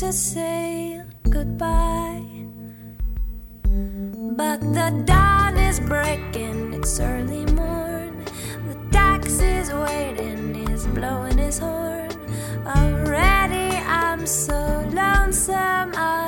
[0.00, 0.98] to say
[1.28, 2.24] goodbye.
[4.34, 8.24] But the dawn is breaking, it's early morn.
[8.66, 12.08] The taxi's waiting, he's blowing his horn.
[12.64, 15.92] Already I'm so lonesome.
[15.94, 16.19] I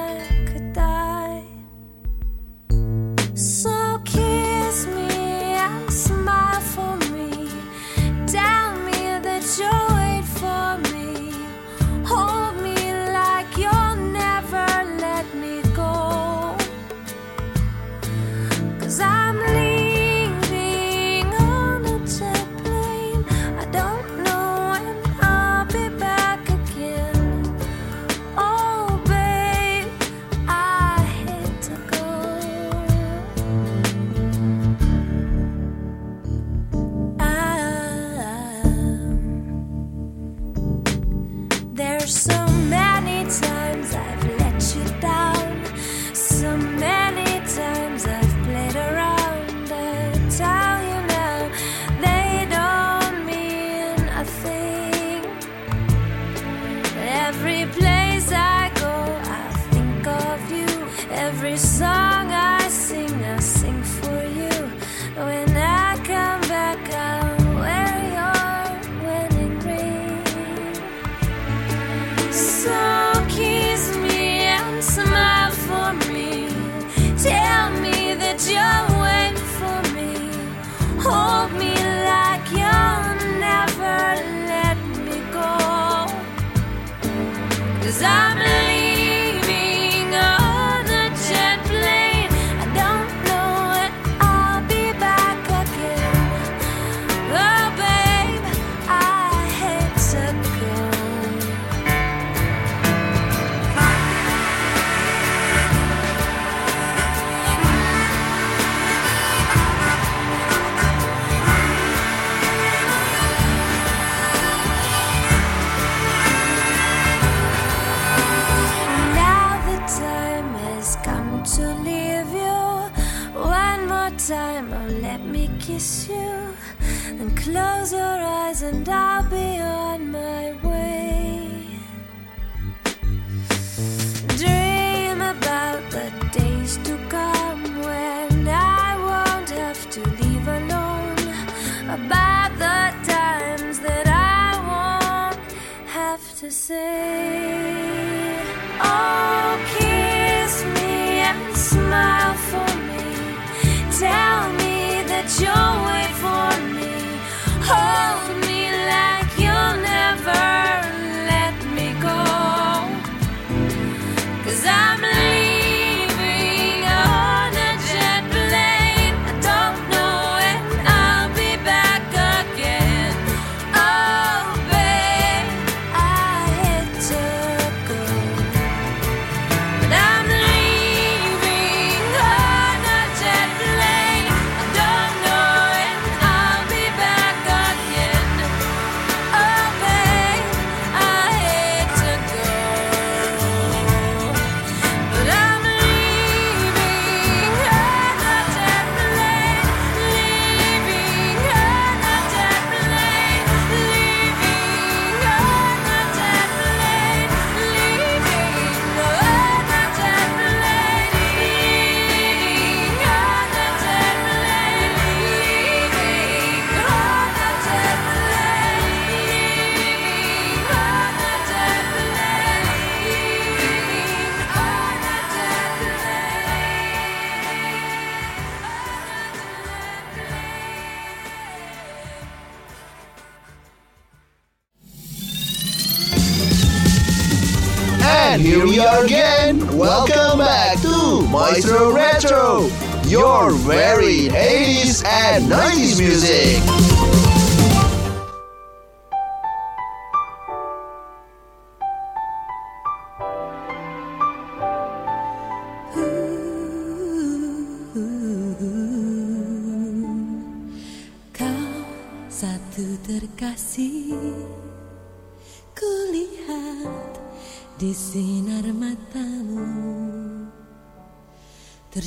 [243.43, 246.63] more very 80s and 90s music.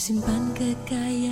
[0.05, 1.24] Simpan kekayaan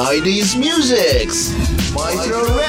[0.00, 1.52] 90s musics.
[1.92, 2.59] Maestro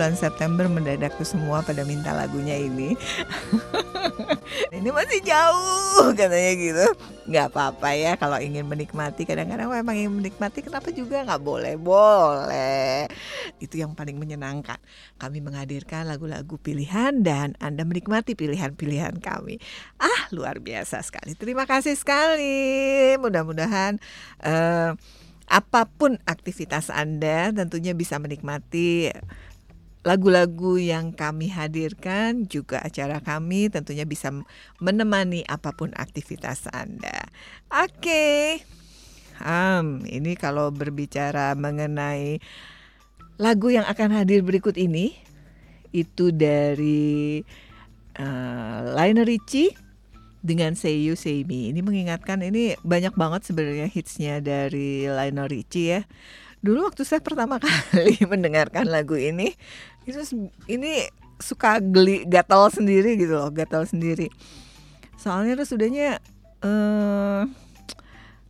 [0.00, 2.96] bulan September mendadak tuh semua pada minta lagunya ini.
[4.80, 6.86] ini masih jauh katanya gitu.
[7.28, 9.28] Nggak apa-apa ya kalau ingin menikmati.
[9.28, 11.76] Kadang-kadang memang ingin menikmati, kenapa juga nggak boleh?
[11.76, 13.12] Boleh.
[13.60, 14.80] Itu yang paling menyenangkan.
[15.20, 19.60] Kami menghadirkan lagu-lagu pilihan dan Anda menikmati pilihan-pilihan kami.
[20.00, 21.36] Ah, luar biasa sekali.
[21.36, 23.20] Terima kasih sekali.
[23.20, 24.00] Mudah-mudahan
[24.48, 24.96] eh,
[25.44, 29.12] apa pun aktivitas Anda tentunya bisa menikmati
[30.00, 34.32] lagu-lagu yang kami hadirkan juga acara kami tentunya bisa
[34.80, 37.28] menemani apa pun aktivitas Anda.
[37.68, 38.64] Oke.
[39.40, 42.40] Hmm, ini kalau berbicara mengenai
[43.40, 45.16] lagu yang akan hadir berikut ini
[45.96, 47.40] itu dari
[48.20, 49.72] uh, Lionel Richie
[50.40, 51.72] dengan Say You Say Me.
[51.72, 56.00] Ini mengingatkan ini banyak banget sebenarnya hitsnya dari Lionel Richie ya.
[56.60, 59.52] Dulu waktu saya pertama kali mendengarkan lagu ini,
[60.04, 60.20] itu
[60.68, 61.08] ini
[61.40, 64.28] suka geli gatal sendiri gitu loh, gatal sendiri.
[65.16, 66.20] Soalnya terus sudahnya
[66.60, 67.42] eh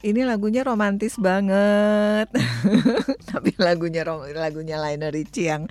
[0.00, 2.32] ini lagunya romantis banget.
[3.30, 4.00] Tapi lagunya
[4.32, 5.68] lagunya Lionel Richie yang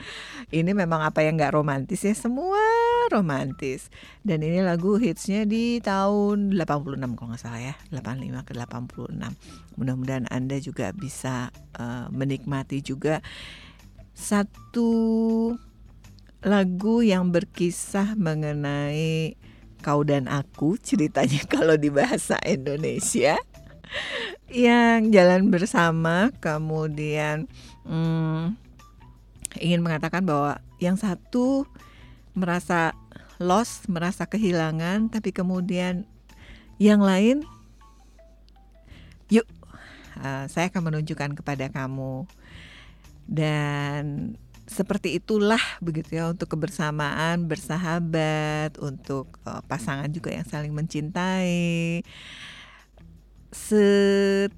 [0.54, 2.62] ini memang apa yang nggak romantis ya semua
[3.10, 3.90] romantis.
[4.22, 9.80] Dan ini lagu hitsnya di tahun 86 kalau nggak salah ya, 85 ke 86.
[9.82, 13.26] Mudah-mudahan Anda juga bisa eh, menikmati juga
[14.14, 14.92] satu
[16.46, 19.36] lagu yang berkisah mengenai
[19.80, 23.40] kau dan aku ceritanya kalau di bahasa Indonesia
[24.50, 27.50] yang jalan bersama kemudian
[27.86, 28.54] hmm,
[29.58, 31.66] ingin mengatakan bahwa yang satu
[32.38, 32.94] merasa
[33.40, 36.06] lost merasa kehilangan tapi kemudian
[36.80, 37.44] yang lain
[39.30, 39.46] yuk
[40.20, 42.26] eh, saya akan menunjukkan kepada kamu.
[43.30, 44.34] Dan
[44.66, 52.02] seperti itulah begitu ya untuk kebersamaan bersahabat untuk eh, pasangan juga yang saling mencintai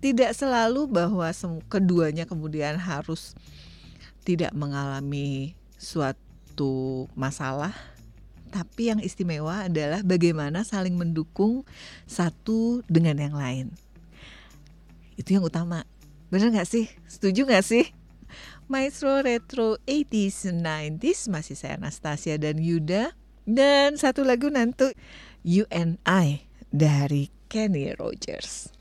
[0.03, 1.31] tidak selalu bahwa
[1.72, 3.35] keduanya kemudian harus
[4.27, 7.73] tidak mengalami suatu masalah.
[8.51, 11.63] Tapi yang istimewa adalah bagaimana saling mendukung
[12.03, 13.72] satu dengan yang lain.
[15.15, 15.88] Itu yang utama.
[16.27, 16.91] Bener nggak sih?
[17.07, 17.88] Setuju nggak sih?
[18.68, 23.15] Maestro Retro 80s 90s masih saya Anastasia dan Yuda.
[23.47, 24.91] Dan satu lagu nanti
[25.47, 26.45] You and I
[26.76, 28.81] dari Kenny Rogers.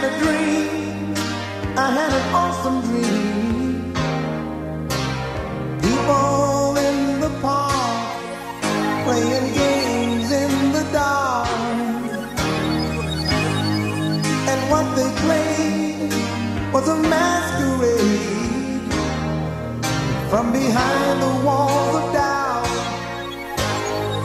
[0.00, 1.14] had a dream.
[1.76, 3.92] I had an awesome dream.
[5.86, 8.08] People in the park
[9.04, 11.48] playing games in the dark.
[14.50, 16.12] And what they played
[16.72, 18.92] was a masquerade.
[20.30, 22.66] From behind the walls of doubt,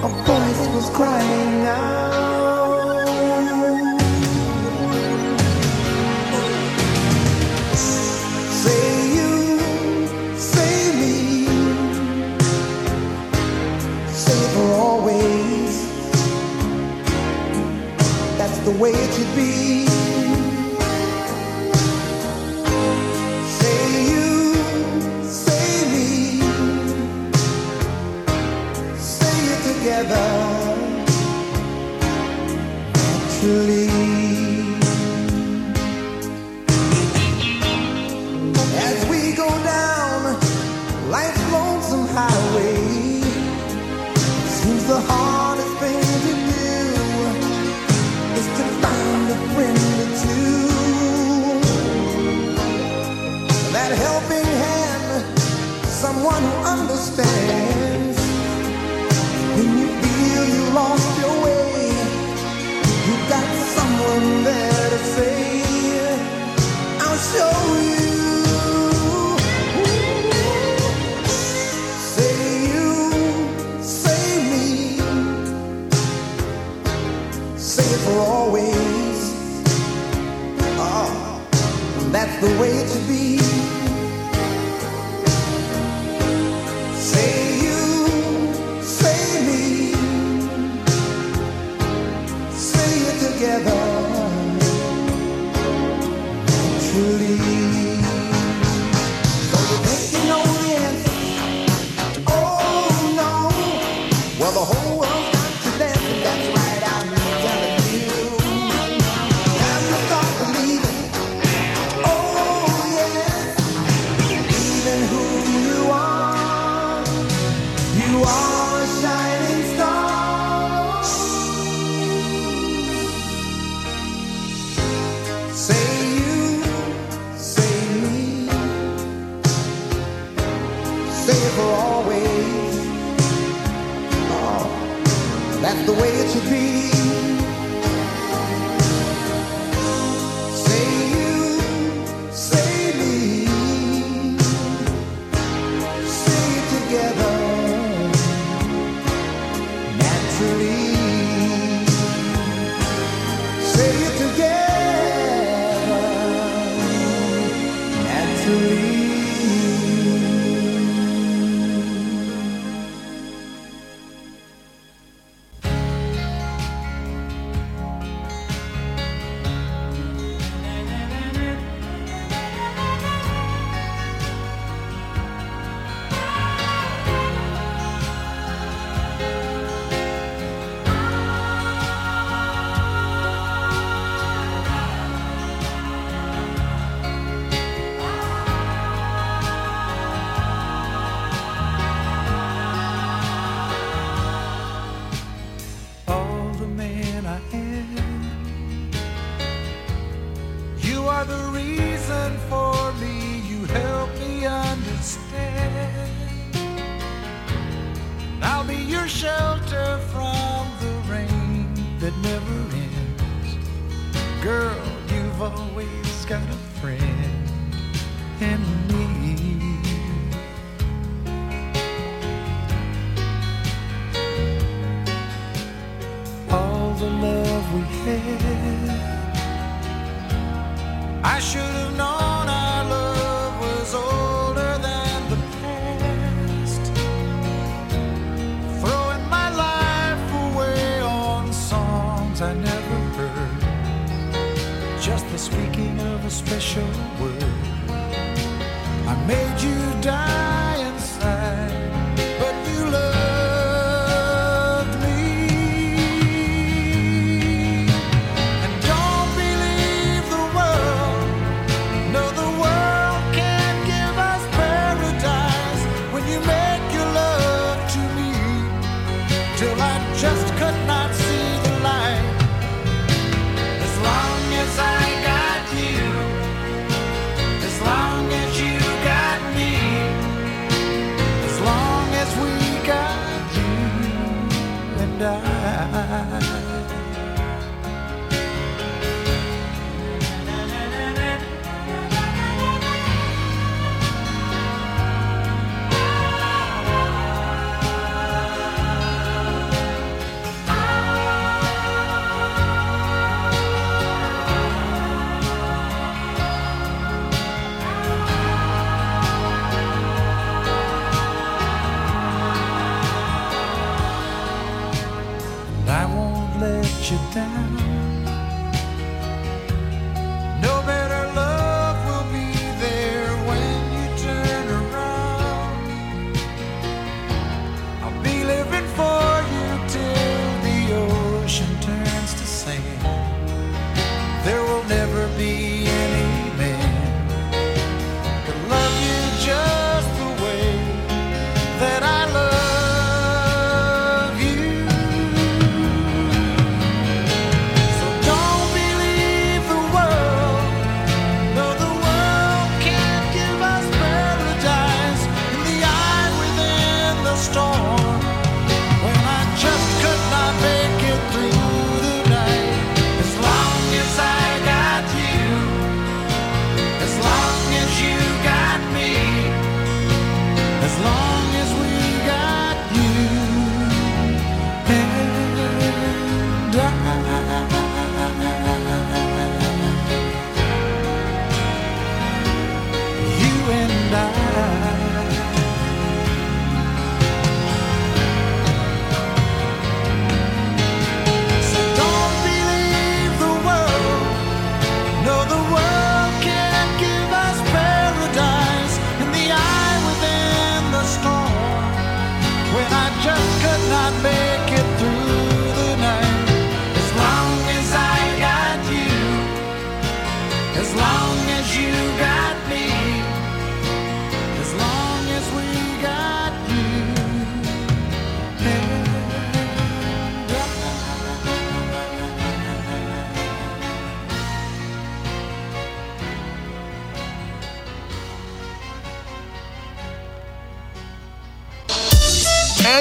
[0.07, 2.14] a voice was crying out.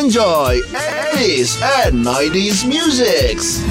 [0.04, 3.63] Enjoy 80s and 90s musics.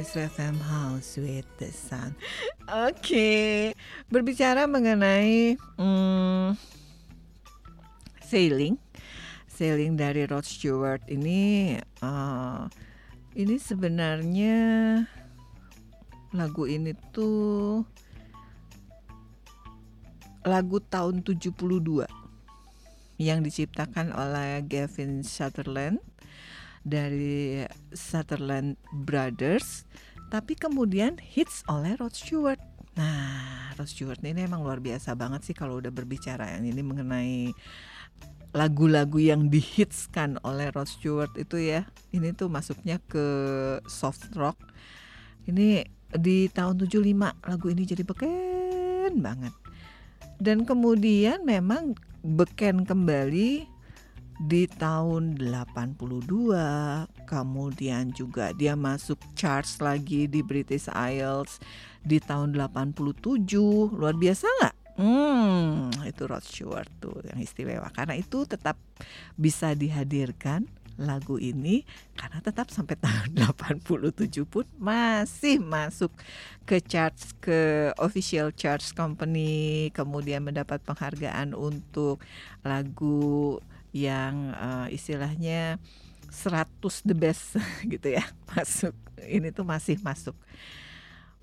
[0.00, 2.16] Maestro FM House with the Sun.
[2.88, 3.76] Oke,
[4.08, 6.56] berbicara mengenai hmm,
[8.24, 8.80] sailing,
[9.44, 12.62] sailing dari Rod Stewart ini, eh,
[13.36, 14.56] ini sebenarnya
[16.32, 17.84] lagu ini tuh
[20.48, 22.08] lagu tahun 72
[23.20, 26.00] yang diciptakan oleh Gavin Sutherland
[26.84, 29.84] dari Sutherland Brothers
[30.30, 32.62] tapi kemudian hits oleh Rod Stewart.
[32.94, 37.50] Nah, Rod Stewart ini emang luar biasa banget sih kalau udah berbicara yang ini mengenai
[38.54, 41.82] lagu-lagu yang dihitskan oleh Rod Stewart itu ya.
[42.14, 43.26] Ini tuh masuknya ke
[43.90, 44.58] soft rock.
[45.50, 45.82] Ini
[46.14, 47.02] di tahun 75
[47.46, 49.54] lagu ini jadi beken banget.
[50.38, 53.66] Dan kemudian memang beken kembali
[54.40, 56.00] di tahun 82
[57.28, 61.60] kemudian juga dia masuk charts lagi di British Isles
[62.00, 63.44] di tahun 87
[63.92, 64.76] luar biasa nggak?
[64.96, 68.80] Hmm itu Rod Stewart tuh yang istimewa karena itu tetap
[69.36, 70.64] bisa dihadirkan
[71.00, 76.12] lagu ini karena tetap sampai tahun 87 pun masih masuk
[76.68, 82.20] ke charts ke official charts company kemudian mendapat penghargaan untuk
[82.60, 83.58] lagu
[83.90, 85.82] yang uh, istilahnya
[86.30, 87.58] 100 the best
[87.92, 88.94] gitu ya masuk.
[89.20, 90.34] Ini tuh masih masuk.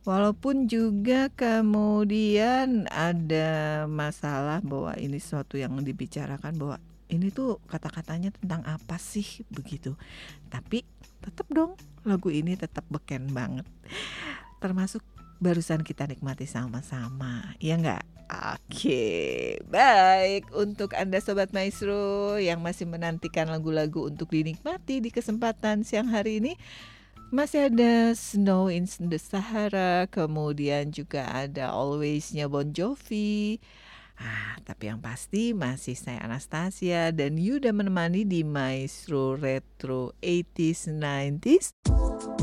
[0.08, 6.78] Walaupun juga kemudian ada masalah bahwa ini suatu yang dibicarakan bahwa
[7.12, 10.00] ini tuh kata-katanya tentang apa sih begitu.
[10.48, 10.88] Tapi
[11.20, 11.76] tetap dong
[12.08, 13.68] lagu ini tetap beken banget.
[14.64, 15.04] Termasuk
[15.44, 23.48] barusan kita nikmati sama-sama ya enggak Oke, baik untuk Anda Sobat Maestro yang masih menantikan
[23.48, 26.60] lagu-lagu untuk dinikmati di kesempatan siang hari ini
[27.28, 33.60] masih ada Snow in the Sahara, kemudian juga ada Always-nya Bon Jovi.
[34.20, 42.37] Ah, tapi yang pasti masih saya Anastasia dan Yuda menemani di Maestro Retro 80s 90s.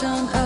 [0.00, 0.37] 伤害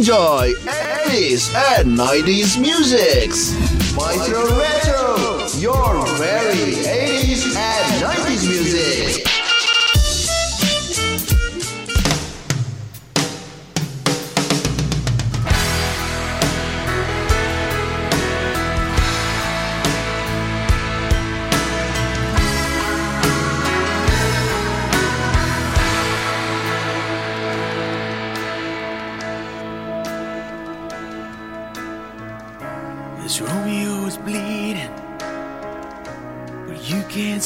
[0.00, 3.52] Enjoy 80s and 90s musics.
[3.94, 6.99] Maestro Retro, your very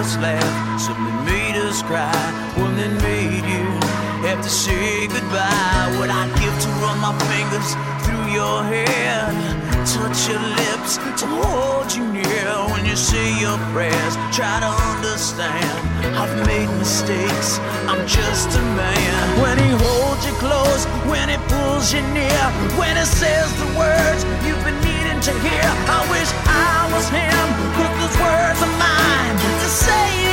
[0.00, 2.10] us laugh, something made us cry,
[2.56, 3.66] one that made you
[4.26, 5.92] have to say goodbye.
[5.98, 9.28] What I'd give to run my fingers through your hair,
[9.86, 14.14] touch your lips to hold you near when you say your prayers.
[14.32, 15.76] Try to understand.
[16.16, 17.58] I've made mistakes.
[17.88, 19.40] I'm just a man.
[19.40, 22.42] When he holds you close, when he pulls you near,
[22.76, 25.66] when he says the words you've been needing to hear.
[25.88, 27.46] I wish I was him.
[28.00, 30.29] Those words of mine to say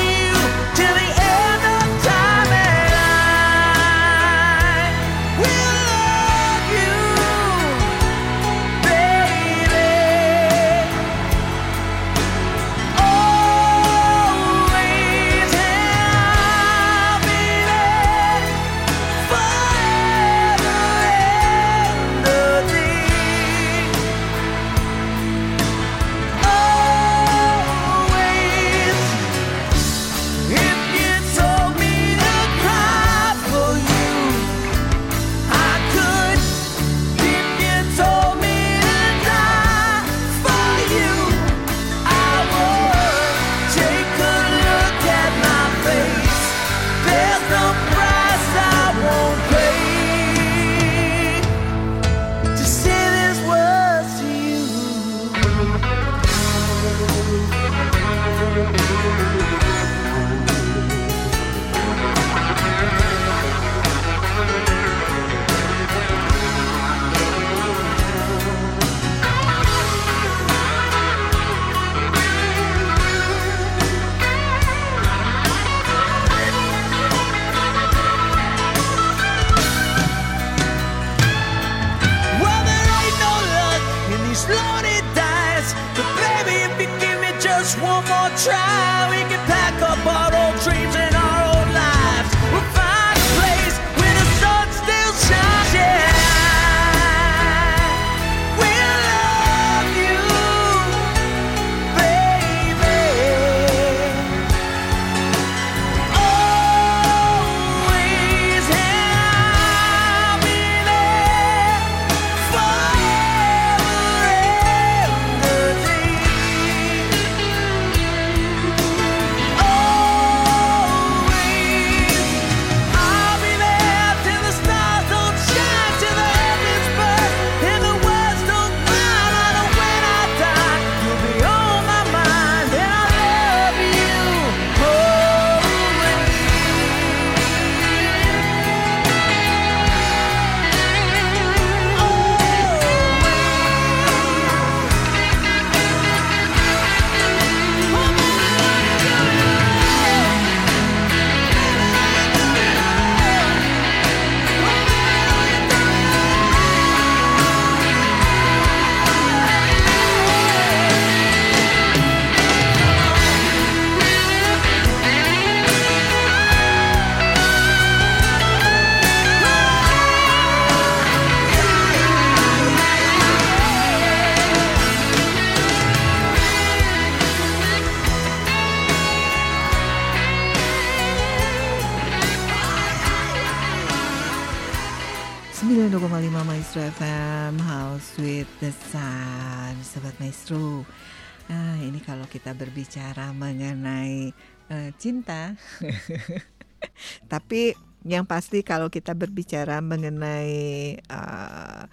[198.18, 201.84] yang pasti kalau kita berbicara mengenai eh,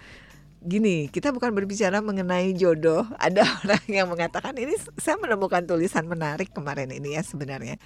[0.64, 3.04] Gini, kita bukan berbicara mengenai jodoh.
[3.20, 7.76] Ada orang yang mengatakan ini saya menemukan tulisan menarik kemarin ini ya sebenarnya.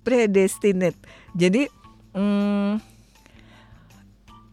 [0.00, 0.96] Predestinate.
[1.36, 1.68] Jadi
[2.16, 2.80] hmm,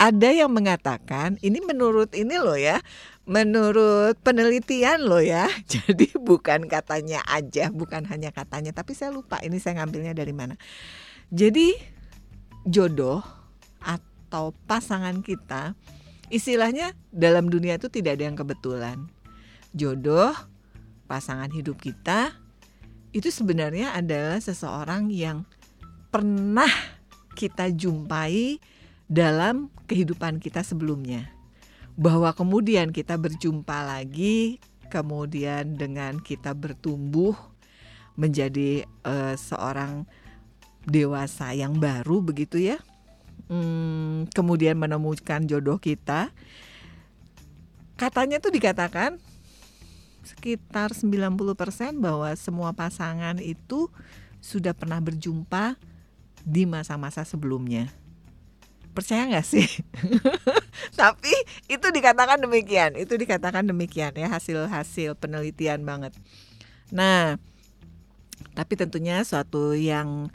[0.01, 2.83] ada yang mengatakan ini menurut ini loh ya,
[3.23, 5.47] menurut penelitian loh ya.
[5.71, 10.59] Jadi bukan katanya aja, bukan hanya katanya, tapi saya lupa ini saya ngambilnya dari mana.
[11.31, 11.79] Jadi
[12.65, 13.25] jodoh
[13.81, 15.73] atau pasangan kita
[16.31, 18.97] istilahnya dalam dunia itu tidak ada yang kebetulan.
[19.75, 20.31] Jodoh,
[21.07, 22.31] pasangan hidup kita
[23.11, 25.43] itu sebenarnya adalah seseorang yang
[26.11, 26.71] pernah
[27.35, 28.59] kita jumpai
[29.11, 31.27] dalam kehidupan kita sebelumnya.
[31.99, 37.35] Bahwa kemudian kita berjumpa lagi, kemudian dengan kita bertumbuh
[38.15, 40.07] menjadi eh, seorang
[40.85, 42.77] dewasa yang baru begitu ya.
[43.51, 46.31] Hmm, kemudian menemukan jodoh kita.
[47.99, 49.21] Katanya tuh dikatakan
[50.25, 53.89] sekitar 90% bahwa semua pasangan itu
[54.41, 55.77] sudah pernah berjumpa
[56.41, 57.93] di masa-masa sebelumnya
[58.91, 59.67] percaya nggak sih?
[60.99, 61.33] Tapi
[61.71, 66.11] itu dikatakan demikian, itu dikatakan demikian ya hasil-hasil penelitian banget.
[66.91, 67.39] Nah,
[68.51, 70.27] tapi tentunya suatu yang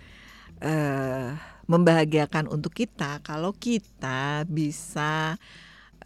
[0.61, 5.37] eh, membahagiakan untuk kita kalau kita bisa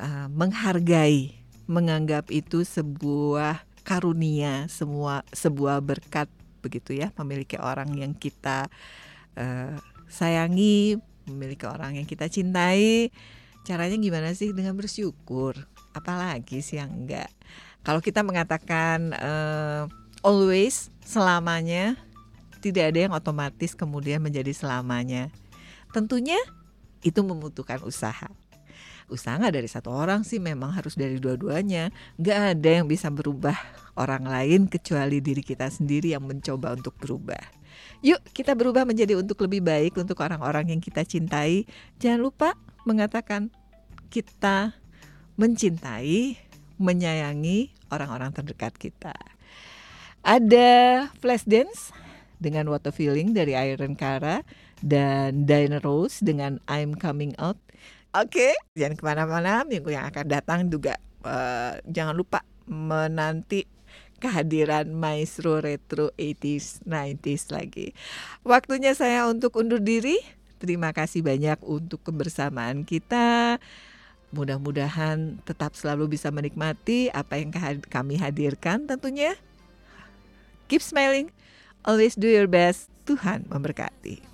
[0.01, 1.37] eh, menghargai,
[1.69, 6.29] menganggap itu sebuah karunia, semua sebuah berkat
[6.61, 8.69] begitu ya, memiliki orang yang kita
[9.37, 9.77] eh,
[10.11, 10.99] sayangi,
[11.29, 13.13] memiliki orang yang kita cintai.
[13.61, 15.53] Caranya gimana sih dengan bersyukur?
[15.93, 17.29] Apalagi sih yang enggak?
[17.85, 19.85] Kalau kita mengatakan eh,
[20.25, 21.97] always selamanya
[22.61, 25.33] tidak ada yang otomatis kemudian menjadi selamanya.
[25.91, 26.39] Tentunya
[27.01, 28.29] itu membutuhkan usaha.
[29.11, 31.91] Usaha nggak dari satu orang sih memang harus dari dua-duanya.
[32.21, 33.59] Nggak ada yang bisa berubah
[33.99, 37.43] orang lain kecuali diri kita sendiri yang mencoba untuk berubah.
[38.07, 41.67] Yuk kita berubah menjadi untuk lebih baik untuk orang-orang yang kita cintai.
[41.99, 42.49] Jangan lupa
[42.87, 43.51] mengatakan
[44.15, 44.79] kita
[45.35, 46.37] mencintai,
[46.79, 49.17] menyayangi orang-orang terdekat kita.
[50.21, 51.97] Ada flash dance
[52.41, 54.43] dengan a Feeling dari Iron Cara
[54.81, 57.61] dan Diana Rose dengan I'm Coming Out.
[58.11, 63.69] Oke, jangan ke mana-mana minggu yang akan datang juga eh, jangan lupa menanti
[64.21, 67.97] kehadiran Maestro Retro 80s 90s lagi.
[68.45, 70.21] Waktunya saya untuk undur diri.
[70.61, 73.57] Terima kasih banyak untuk kebersamaan kita.
[74.31, 77.51] Mudah-mudahan tetap selalu bisa menikmati apa yang
[77.89, 79.35] kami hadirkan tentunya.
[80.69, 81.33] Keep smiling,
[81.85, 82.89] always do your best.
[83.07, 84.31] Tuhan memberkati.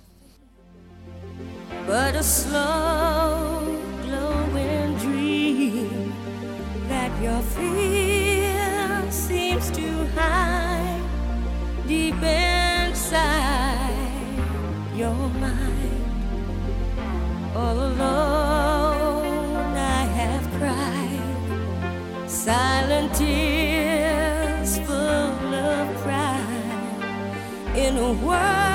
[1.87, 3.63] but a slow
[4.03, 6.13] glowing dream
[6.89, 11.01] that your fear seems to hide
[11.87, 12.93] deep in
[14.93, 16.03] your mind.
[17.55, 23.56] All alone I have cried, silent tears
[27.77, 28.66] in a world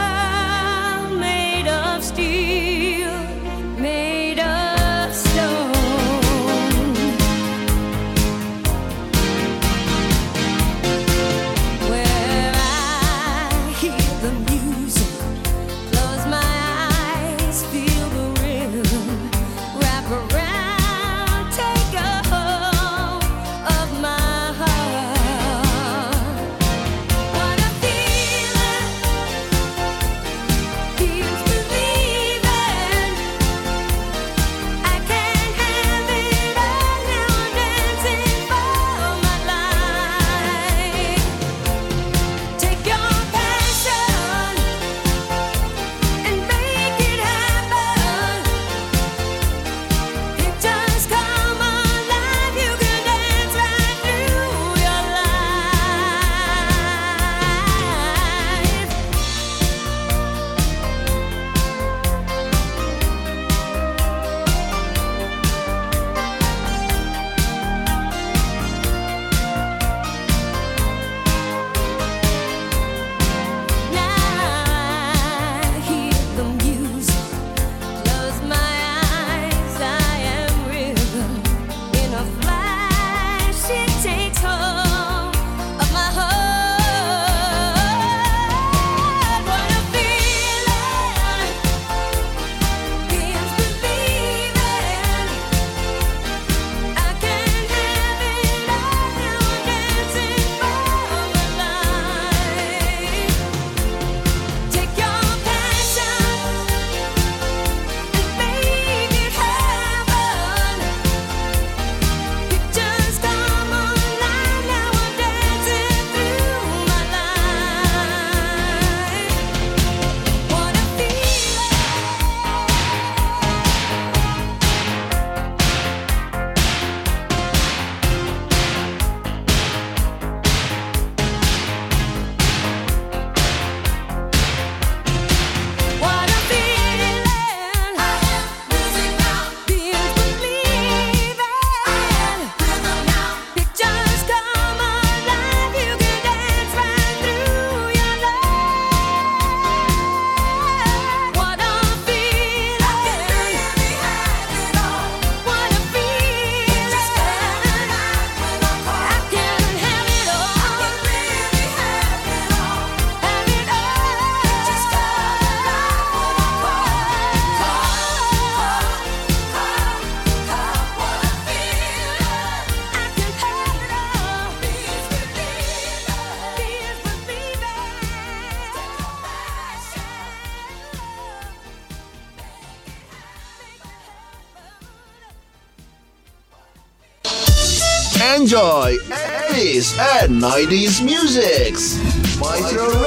[188.52, 191.96] Enjoy 80s and 90s musics.
[192.38, 193.01] Maestro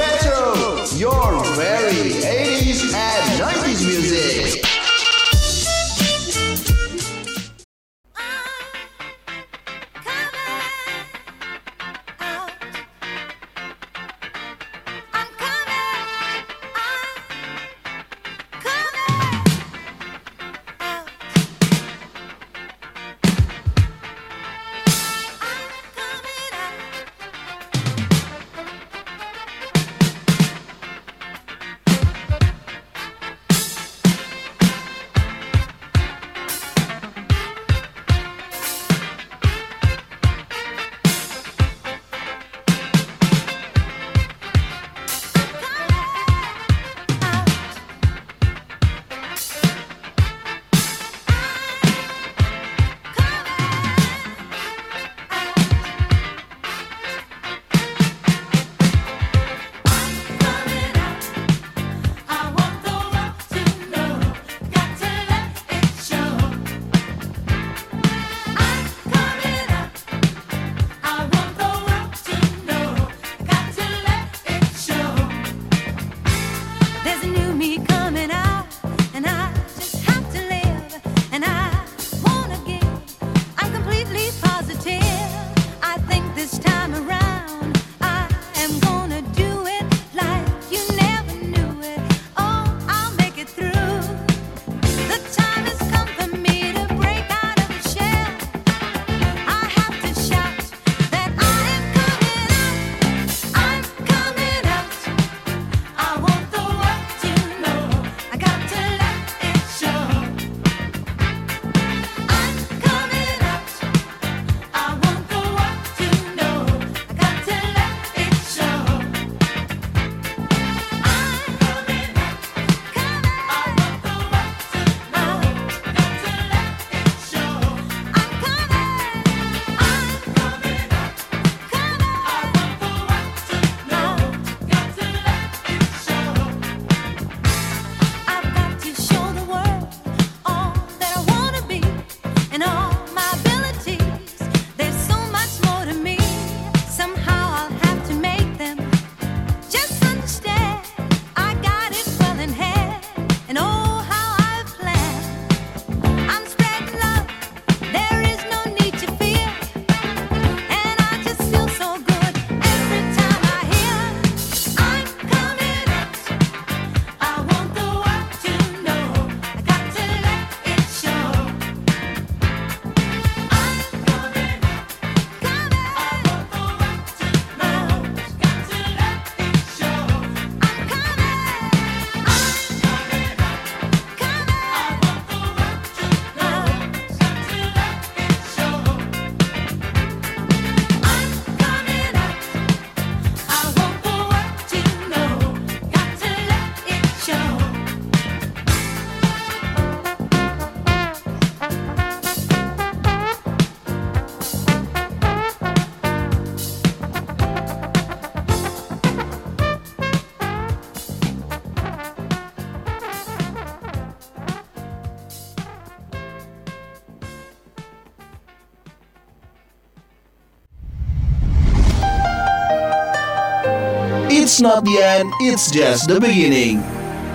[224.56, 226.82] It's not the end, it's just the beginning.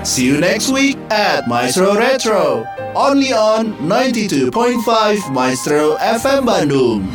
[0.03, 2.65] See you next week at Maestro Retro.
[2.95, 7.05] Only on 92.5 Maestro FM Bandung.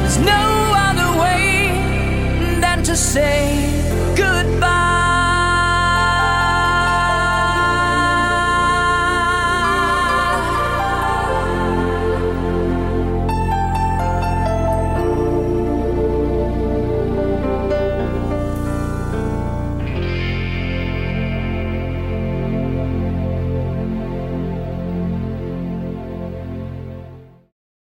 [0.00, 1.68] There's no other way
[2.58, 3.53] than to say